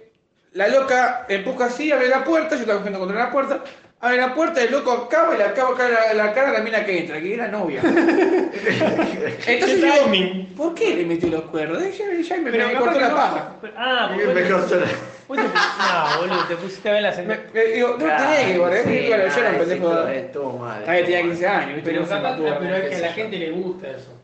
la 0.54 0.68
loca 0.68 1.26
empuja 1.30 1.66
así, 1.66 1.92
abre 1.92 2.08
la 2.10 2.24
puerta, 2.24 2.56
yo 2.56 2.62
estaba 2.62 2.80
cogiendo 2.80 3.00
contra 3.00 3.18
la 3.20 3.32
puerta, 3.32 3.62
abre 4.00 4.18
la 4.18 4.34
puerta, 4.36 4.62
el 4.64 4.72
loco 4.72 4.92
acaba 4.92 5.34
y 5.34 5.38
le 5.38 5.44
acaba 5.46 5.72
la, 5.90 6.14
la 6.14 6.34
cara 6.34 6.50
a 6.50 6.54
la 6.54 6.60
mina 6.62 6.86
que 6.86 7.00
entra, 7.00 7.20
que 7.20 7.34
era 7.34 7.48
novia. 7.48 7.82
Entonces 7.84 9.46
¿Qué 9.46 9.80
yo, 9.82 10.04
timing? 10.04 10.46
¿por 10.56 10.74
qué 10.76 10.96
le 10.96 11.06
metió 11.06 11.30
los 11.30 11.42
cuernos? 11.44 11.80
Ya, 11.98 12.06
ya 12.22 12.38
me, 12.38 12.52
Pero 12.52 12.68
me 12.68 12.76
cortó 12.76 13.00
la 13.00 13.10
no- 13.10 13.16
paja. 13.16 13.52
pero- 13.62 13.74
Ah, 13.78 14.12
porque 14.14 14.34
me 14.34 14.50
cortó 14.50 14.76
la- 14.80 14.86
No, 15.30 16.18
boludo, 16.20 16.44
te 16.48 16.56
pusiste 16.58 16.90
a 16.90 16.94
ver 16.94 17.02
la 17.02 17.14
sentencia. 17.14 17.64
digo, 17.74 17.90
no 17.92 17.98
tenía 17.98 18.46
que 18.46 18.58
guardar, 18.58 18.84
Sí, 18.84 19.08
yo 19.08 19.16
era 19.16 19.50
un 19.52 19.58
pendejo. 19.58 19.84
todo- 19.90 20.08
estuvo 20.10 20.58
mal. 20.60 20.84
Tenía 20.84 21.00
estuvo 21.00 21.22
15 21.32 21.48
años, 21.48 21.82
Pero, 21.84 22.02
capaz- 22.04 22.22
mató. 22.22 22.44
pero 22.60 22.76
es 22.76 22.90
que 22.90 22.96
a 22.96 23.00
la 23.00 23.14
gente 23.14 23.38
le 23.38 23.52
gusta 23.52 23.88
eso. 23.90 24.20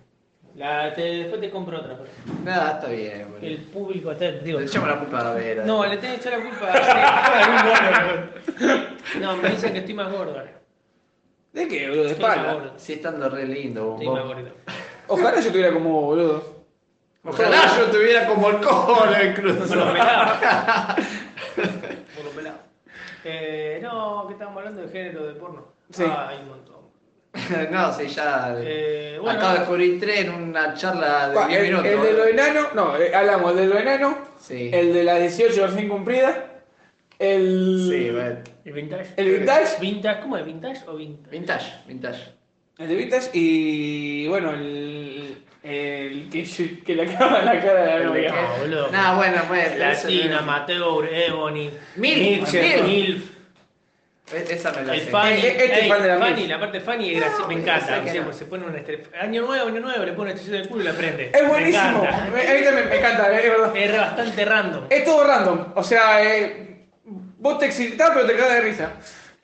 La, 0.55 0.93
te- 0.93 1.01
después 1.01 1.39
te 1.39 1.49
compro 1.49 1.77
otra. 1.79 1.97
Nada, 2.43 2.71
está 2.73 2.87
bien, 2.89 3.21
El 3.41 3.57
boludo. 3.57 3.71
público 3.71 4.11
está. 4.11 4.31
Digo, 4.31 4.59
Le 4.59 4.65
echamos 4.65 4.89
la 4.89 4.99
culpa 4.99 5.19
a 5.31 5.33
Vera. 5.33 5.63
no, 5.65 5.85
le 5.85 5.97
tenés 5.97 6.19
que 6.19 6.27
echar 6.27 6.39
la 6.39 6.45
culpa 6.49 6.71
a 6.73 7.63
gordo. 7.63 8.89
No, 9.21 9.37
me 9.37 9.49
dicen 9.49 9.73
que 9.73 9.79
estoy 9.79 9.93
más 9.95 10.11
gordo 10.11 10.31
ahora. 10.37 10.51
¿De 11.53 11.67
qué, 11.67 11.87
boludo? 11.89 12.03
De 12.03 12.11
Estoy 12.11 12.25
más 12.27 12.35
espalda. 12.37 12.53
gordo. 12.53 12.73
Sí, 12.77 12.93
estando 12.93 13.29
re 13.29 13.45
lindo, 13.47 13.93
Estoy 13.93 14.09
más 14.09 14.25
gordito. 14.25 14.51
Ojalá 15.07 15.39
yo 15.39 15.51
tuviera 15.51 15.71
como 15.73 15.89
vos, 15.89 16.03
boludo. 16.05 16.59
Ojalá 17.23 17.77
yo 17.77 17.85
tuviera 17.91 18.27
como 18.27 18.49
el 18.49 18.55
Por 18.57 19.11
lo 19.11 19.23
incluso. 19.25 19.73
pelado. 19.93 20.35
Por 22.15 22.25
lo 22.25 22.29
pelado. 22.31 22.57
Eh, 23.23 23.79
no, 23.81 24.25
que 24.27 24.33
estábamos 24.33 24.59
hablando 24.59 24.81
de 24.83 24.89
género 24.89 25.25
de 25.27 25.33
porno. 25.33 25.65
Sí. 25.91 26.03
Ah, 26.07 26.27
hay 26.29 26.39
un 26.39 26.49
montón. 26.49 26.78
no, 27.71 27.93
sí, 27.93 28.07
ya. 28.07 28.55
Eh, 28.59 29.17
bueno. 29.21 29.37
Acabo 29.39 29.53
de 29.53 29.59
descubrir 29.59 29.99
tres 29.99 30.19
en 30.21 30.29
una 30.31 30.73
charla 30.73 31.29
de 31.29 31.33
¿Cuál? 31.35 31.47
10 31.49 31.59
El, 31.59 31.65
minutos. 31.67 31.85
el 31.85 31.91
de 31.91 31.97
boludo. 31.97 32.17
lo 32.17 32.25
enano, 32.25 32.67
no, 32.75 32.97
eh, 32.97 33.15
hablamos 33.15 33.55
del 33.55 33.67
de 33.69 33.73
lo 33.73 33.79
enano, 33.79 34.17
Sí. 34.39 34.69
el 34.73 34.93
de 34.93 35.03
las 35.03 35.19
18 35.19 35.67
recién 35.67 35.89
cumplidas, 35.89 36.37
el. 37.19 37.87
Sí, 37.89 38.09
bueno. 38.11 38.35
¿El 38.65 38.73
vintage? 38.73 39.09
El 39.17 39.31
vintage, 39.39 39.79
¿Vintage? 39.81 40.21
¿Cómo 40.21 40.37
es? 40.37 40.45
¿Vintage 40.45 40.81
o 40.87 40.95
vintage? 40.95 41.29
Vintage, 41.31 41.73
vintage. 41.87 42.23
el 42.77 42.87
de 42.87 42.95
vintage 42.95 43.29
y. 43.33 44.27
bueno, 44.27 44.51
el. 44.51 45.43
el 45.63 46.29
que, 46.31 46.47
que 46.85 46.95
le 46.95 47.03
acaba 47.03 47.41
la 47.41 47.59
cara 47.59 47.81
de 47.83 47.99
la 47.99 48.05
novia. 48.05 48.31
No, 48.31 48.57
boludo. 48.61 48.91
Nah, 48.91 49.15
bueno, 49.15 49.41
bueno. 49.49 49.75
Latina, 49.77 50.39
Amateur, 50.39 51.09
Ebony, 51.13 51.69
Milf, 51.97 52.53
Milf. 52.85 53.38
E- 54.31 54.45
Esa 54.53 54.71
me 54.71 54.83
la 54.83 54.93
el 54.93 55.01
sé. 55.01 55.11
Fanny. 55.11 55.31
Eh, 55.41 55.47
eh, 55.47 55.55
este 55.65 55.79
Ey, 55.83 55.89
fan 55.89 56.01
de 56.03 56.07
la 56.07 56.17
Fanny, 56.19 56.47
la 56.47 56.59
parte 56.59 56.79
Fanny 56.81 57.15
es 57.15 57.23
No, 57.39 57.47
me 57.47 57.53
encanta. 57.55 58.03
sé 58.03 58.11
Se, 58.11 58.19
no. 58.19 58.33
se 58.33 58.45
pone 58.45 58.65
una 58.65 58.77
estrella. 58.77 59.03
Año 59.19 59.41
nuevo, 59.45 59.67
año 59.67 59.79
nuevo, 59.81 60.03
le 60.05 60.13
pone 60.13 60.31
una 60.31 60.39
estrella 60.39 60.59
del 60.61 60.69
culo 60.69 60.81
y 60.81 60.85
la 60.85 60.93
prende. 60.93 61.31
Es 61.33 61.41
Me 61.41 61.47
buenísimo, 61.47 62.03
encanta. 62.03 62.29
me- 62.31 62.47
a 62.47 62.53
mí 62.53 62.63
también 62.63 62.89
me 62.89 62.97
encanta, 62.97 63.39
es 63.39 63.43
verdad. 63.49 63.77
Es 63.77 63.97
bastante 63.97 64.45
random. 64.45 64.83
Es 64.89 65.05
todo 65.05 65.23
random, 65.25 65.65
o 65.75 65.83
sea, 65.83 66.23
eh, 66.35 66.85
vos 67.05 67.57
te 67.59 67.65
excitás 67.67 68.11
pero 68.13 68.25
te 68.27 68.35
cagas 68.35 68.53
de 68.53 68.61
risa. 68.61 68.91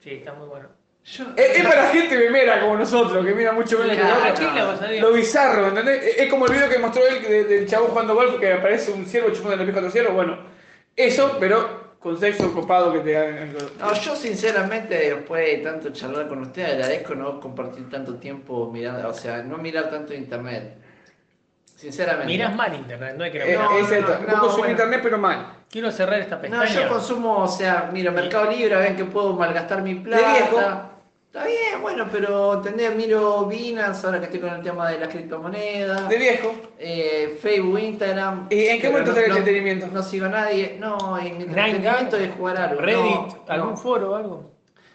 Sí, 0.03 0.09
está 0.11 0.33
muy 0.33 0.47
bueno. 0.47 0.69
Yo- 1.03 1.25
Es, 1.35 1.57
es 1.57 1.63
para 1.67 1.87
gente 1.89 2.17
memera 2.17 2.59
como 2.61 2.77
nosotros, 2.77 3.23
que 3.25 3.33
mira 3.35 3.51
mucho 3.51 3.77
menos 3.77 3.95
que 3.95 4.01
Claro. 4.01 4.23
¿A 4.23 4.29
nosotros. 4.71 4.99
Lo 5.01 5.11
bizarro, 5.13 5.67
¿entendés? 5.67 6.15
Es- 6.17 6.29
como 6.29 6.47
el 6.47 6.53
video 6.53 6.67
que 6.69 6.79
mostró 6.79 7.05
él 7.07 7.21
de- 7.21 7.43
del 7.43 7.67
chabón 7.67 7.89
jugando 7.89 8.15
golf 8.15 8.39
que 8.39 8.53
aparece 8.53 8.91
un 8.91 9.05
ciervo 9.05 9.29
chupando 9.29 9.55
los 9.57 9.65
pies 9.65 9.75
a 9.75 9.79
otro 9.79 9.91
ciervo. 9.91 10.13
Bueno, 10.13 10.39
eso, 10.95 11.37
pero 11.39 11.84
con 12.05 12.19
sexo 12.19 12.53
copado 12.53 12.93
que 12.93 12.99
te 12.99 13.17
hagan. 13.17 13.51
No, 13.79 13.91
yo 13.95 14.15
sinceramente, 14.15 14.93
después 14.95 15.43
de 15.43 15.57
tanto 15.63 15.89
charlar 15.89 16.27
con 16.27 16.37
ustedes, 16.37 16.73
agradezco 16.73 17.15
no 17.15 17.39
compartir 17.39 17.89
tanto 17.89 18.13
tiempo 18.17 18.69
mirando, 18.71 19.09
o 19.09 19.13
sea, 19.13 19.41
no 19.41 19.57
mirar 19.57 19.89
tanto 19.89 20.13
internet. 20.13 20.77
Sinceramente. 21.75 22.27
Mirás 22.31 22.53
mal 22.55 22.75
internet, 22.75 23.15
no 23.17 23.23
hay 23.23 23.31
que 23.31 23.39
Eh, 23.53 23.57
No, 23.57 23.75
es 23.79 23.89
no, 24.27 24.37
no, 24.37 24.49
bueno. 24.49 24.69
internet, 24.69 24.99
pero 25.01 25.17
mal. 25.17 25.47
Quiero 25.67 25.91
cerrar 25.91 26.19
esta 26.19 26.35
No, 26.35 26.41
pestaña. 26.43 26.65
yo 26.69 26.89
consumo, 26.89 27.39
o 27.39 27.47
sea, 27.47 27.89
miro 27.91 28.11
Mercado 28.11 28.51
Libre, 28.51 28.75
ven 28.75 28.95
que 28.95 29.05
puedo 29.05 29.33
malgastar 29.33 29.81
mi 29.81 29.95
plata. 29.95 30.31
viejo. 30.31 30.94
Está 31.35 31.47
bien, 31.47 31.81
bueno, 31.81 32.07
pero 32.09 32.53
entendés, 32.53 32.95
miro 32.95 33.45
Binance 33.45 34.05
ahora 34.05 34.19
que 34.19 34.25
estoy 34.27 34.39
con 34.39 34.51
el 34.53 34.61
tema 34.63 34.89
de 34.89 34.99
las 34.99 35.09
criptomonedas. 35.09 36.07
De 36.07 36.15
viejo. 36.17 36.53
eh, 36.79 37.37
Facebook, 37.41 37.77
Instagram. 37.77 38.47
¿Y 38.49 38.67
en 38.67 38.79
qué 38.79 38.87
momento 38.87 39.11
no- 39.11 39.17
está 39.17 39.25
el 39.25 39.31
no- 39.31 39.37
entretenimiento? 39.39 39.87
No 39.87 40.01
sigo 40.01 40.27
a 40.27 40.29
nadie. 40.29 40.77
No, 40.79 41.19
y 41.19 41.33
mi 41.33 41.43
entretenimiento 41.43 42.15
es 42.15 42.33
jugar 42.35 42.55
algo. 42.55 42.79
Reddit, 42.79 43.03
No, 43.03 43.43
algún 43.49 43.69
no. 43.71 43.75
foro 43.77 44.11
o 44.11 44.15
algo. 44.15 44.51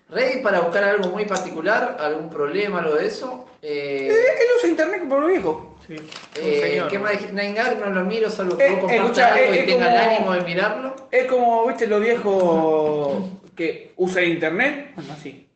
Reddit 0.08 0.42
para 0.42 0.60
buscar 0.60 0.82
algo 0.84 1.10
muy 1.10 1.26
particular, 1.26 1.98
algún 2.00 2.30
problema, 2.30 2.78
algo 2.78 2.94
de 2.94 3.06
eso. 3.06 3.44
Eh, 3.60 4.08
Eh, 4.10 4.38
él 4.40 4.46
usa 4.56 4.68
internet 4.70 5.02
por 5.10 5.20
lo 5.20 5.26
viejo. 5.26 5.76
Sí. 5.86 5.96
eh. 6.36 6.82
¿Qué 6.88 6.98
más 6.98 7.12
Gag 7.54 7.78
no 7.80 7.90
lo 7.90 8.04
miro, 8.06 8.30
salvo 8.30 8.56
que 8.56 8.66
Eh, 8.66 8.78
vos 8.80 8.90
escucha, 8.90 9.34
algo 9.34 9.52
eh, 9.52 9.60
y 9.62 9.66
tenga 9.66 9.88
el 9.92 9.98
como- 10.00 10.14
ánimo 10.16 10.32
de 10.32 10.40
mirarlo. 10.40 10.96
Es 11.10 11.26
como, 11.26 11.66
viste, 11.66 11.86
lo 11.86 12.00
viejo 12.00 13.28
que 13.54 13.92
usa 13.98 14.22
internet. 14.22 14.92
Bueno, 14.94 15.12
así. 15.12 15.46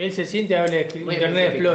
Él 0.00 0.10
se 0.14 0.24
siente 0.24 0.56
a 0.56 0.62
hablar 0.62 0.90
de 0.90 1.04
Muy 1.04 1.12
Internet 1.14 1.52
específico. 1.52 1.74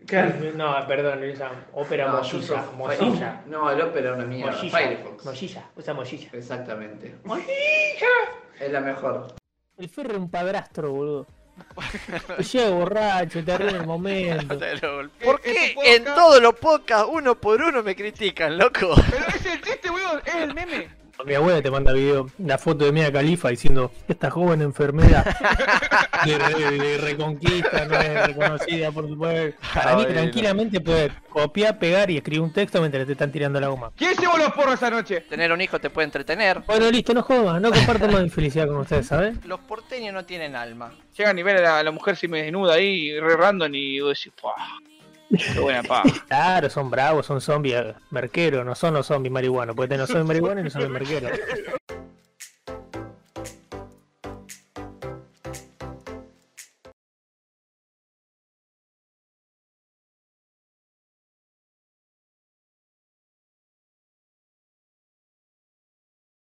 Explorer. 0.00 0.54
No, 0.56 0.86
perdón, 0.88 1.22
usa 1.32 1.52
Opera 1.74 2.08
No, 2.08 2.16
Mozilla. 2.16 2.64
Mozilla. 2.76 3.42
No, 3.46 3.70
el 3.70 3.80
Opera 3.82 4.10
es 4.10 4.16
una 4.16 4.24
mierda. 4.26 4.50
Mozilla. 4.50 4.78
Firefox. 4.78 5.24
Mozilla. 5.24 5.70
Usa 5.76 5.94
Mozilla. 5.94 6.28
Exactamente. 6.32 7.14
¡Mojilla! 7.22 8.08
Es 8.58 8.72
la 8.72 8.80
mejor. 8.80 9.32
El 9.78 9.88
Ferro 9.88 10.10
es 10.10 10.18
un 10.18 10.28
padrastro, 10.28 10.90
boludo. 10.90 11.26
Te 12.36 12.42
llega 12.42 12.70
borracho, 12.70 13.44
te 13.44 13.52
arruina 13.52 13.78
el 13.78 13.86
momento. 13.86 14.58
¿Por 15.24 15.40
qué 15.40 15.76
en 15.84 16.02
todos 16.02 16.42
los 16.42 16.54
podcasts 16.54 17.08
uno 17.12 17.36
por 17.36 17.62
uno 17.62 17.80
me 17.84 17.94
critican, 17.94 18.58
loco? 18.58 18.96
Pero 19.08 19.28
es 19.28 19.46
el 19.46 19.60
chiste, 19.62 19.88
weón, 19.88 20.20
es 20.26 20.34
el 20.34 20.52
meme. 20.52 20.99
Mi 21.26 21.34
abuela 21.34 21.60
te 21.60 21.70
manda 21.70 21.92
video, 21.92 22.26
la 22.38 22.58
foto 22.58 22.84
de 22.84 22.92
Mia 22.92 23.12
Califa 23.12 23.48
diciendo 23.48 23.90
esta 24.08 24.30
joven 24.30 24.62
enfermera 24.62 25.24
de, 26.24 26.78
de 26.78 26.98
reconquista 26.98 27.84
no 27.84 27.96
es 27.96 28.26
reconocida 28.26 28.90
por 28.90 29.08
su 29.08 29.18
pueblo. 29.18 29.54
Para 29.74 29.96
mí 29.96 30.06
tranquilamente 30.06 30.80
puede 30.80 31.12
copiar, 31.28 31.78
pegar 31.78 32.10
y 32.10 32.16
escribir 32.16 32.40
un 32.40 32.52
texto 32.52 32.80
mientras 32.80 33.06
te 33.06 33.12
están 33.12 33.30
tirando 33.30 33.60
la 33.60 33.68
goma. 33.68 33.92
¿Quién 33.96 34.16
llevó 34.16 34.36
los 34.36 34.52
porros 34.52 34.74
esa 34.74 34.90
noche? 34.90 35.22
Tener 35.22 35.52
un 35.52 35.60
hijo 35.60 35.78
te 35.78 35.90
puede 35.90 36.06
entretener. 36.06 36.62
Bueno, 36.66 36.90
listo, 36.90 37.12
no 37.12 37.22
jodas, 37.22 37.60
no 37.60 37.70
comparto 37.70 38.08
más 38.08 38.22
mi 38.22 38.30
felicidad 38.30 38.66
con 38.66 38.78
ustedes, 38.78 39.06
¿sabes? 39.06 39.44
Los 39.44 39.60
porteños 39.60 40.14
no 40.14 40.24
tienen 40.24 40.56
alma. 40.56 40.92
Llegan 41.16 41.38
y 41.38 41.42
ven 41.42 41.58
a 41.58 41.82
la, 41.82 41.90
mujer 41.90 42.16
si 42.16 42.28
me 42.28 42.42
desnuda 42.42 42.74
ahí, 42.74 43.18
re 43.18 43.36
random, 43.36 43.74
y 43.74 44.00
vos 44.00 44.18
decís, 44.18 44.32
¡pah! 44.40 44.54
¡Qué 45.30 45.60
buena 45.60 45.82
pa! 45.82 46.02
Claro, 46.28 46.70
son 46.70 46.90
bravos, 46.90 47.26
son 47.26 47.40
zombies 47.40 47.82
merqueros, 48.10 48.64
no 48.64 48.74
son 48.74 48.94
los 48.94 49.06
zombies 49.06 49.32
marihuanos, 49.32 49.76
porque 49.76 49.96
no 49.96 50.06
son 50.06 50.26
marihuanos 50.26 50.62
y 50.62 50.64
no 50.64 50.70
son 50.70 50.92
merqueros. 50.92 51.32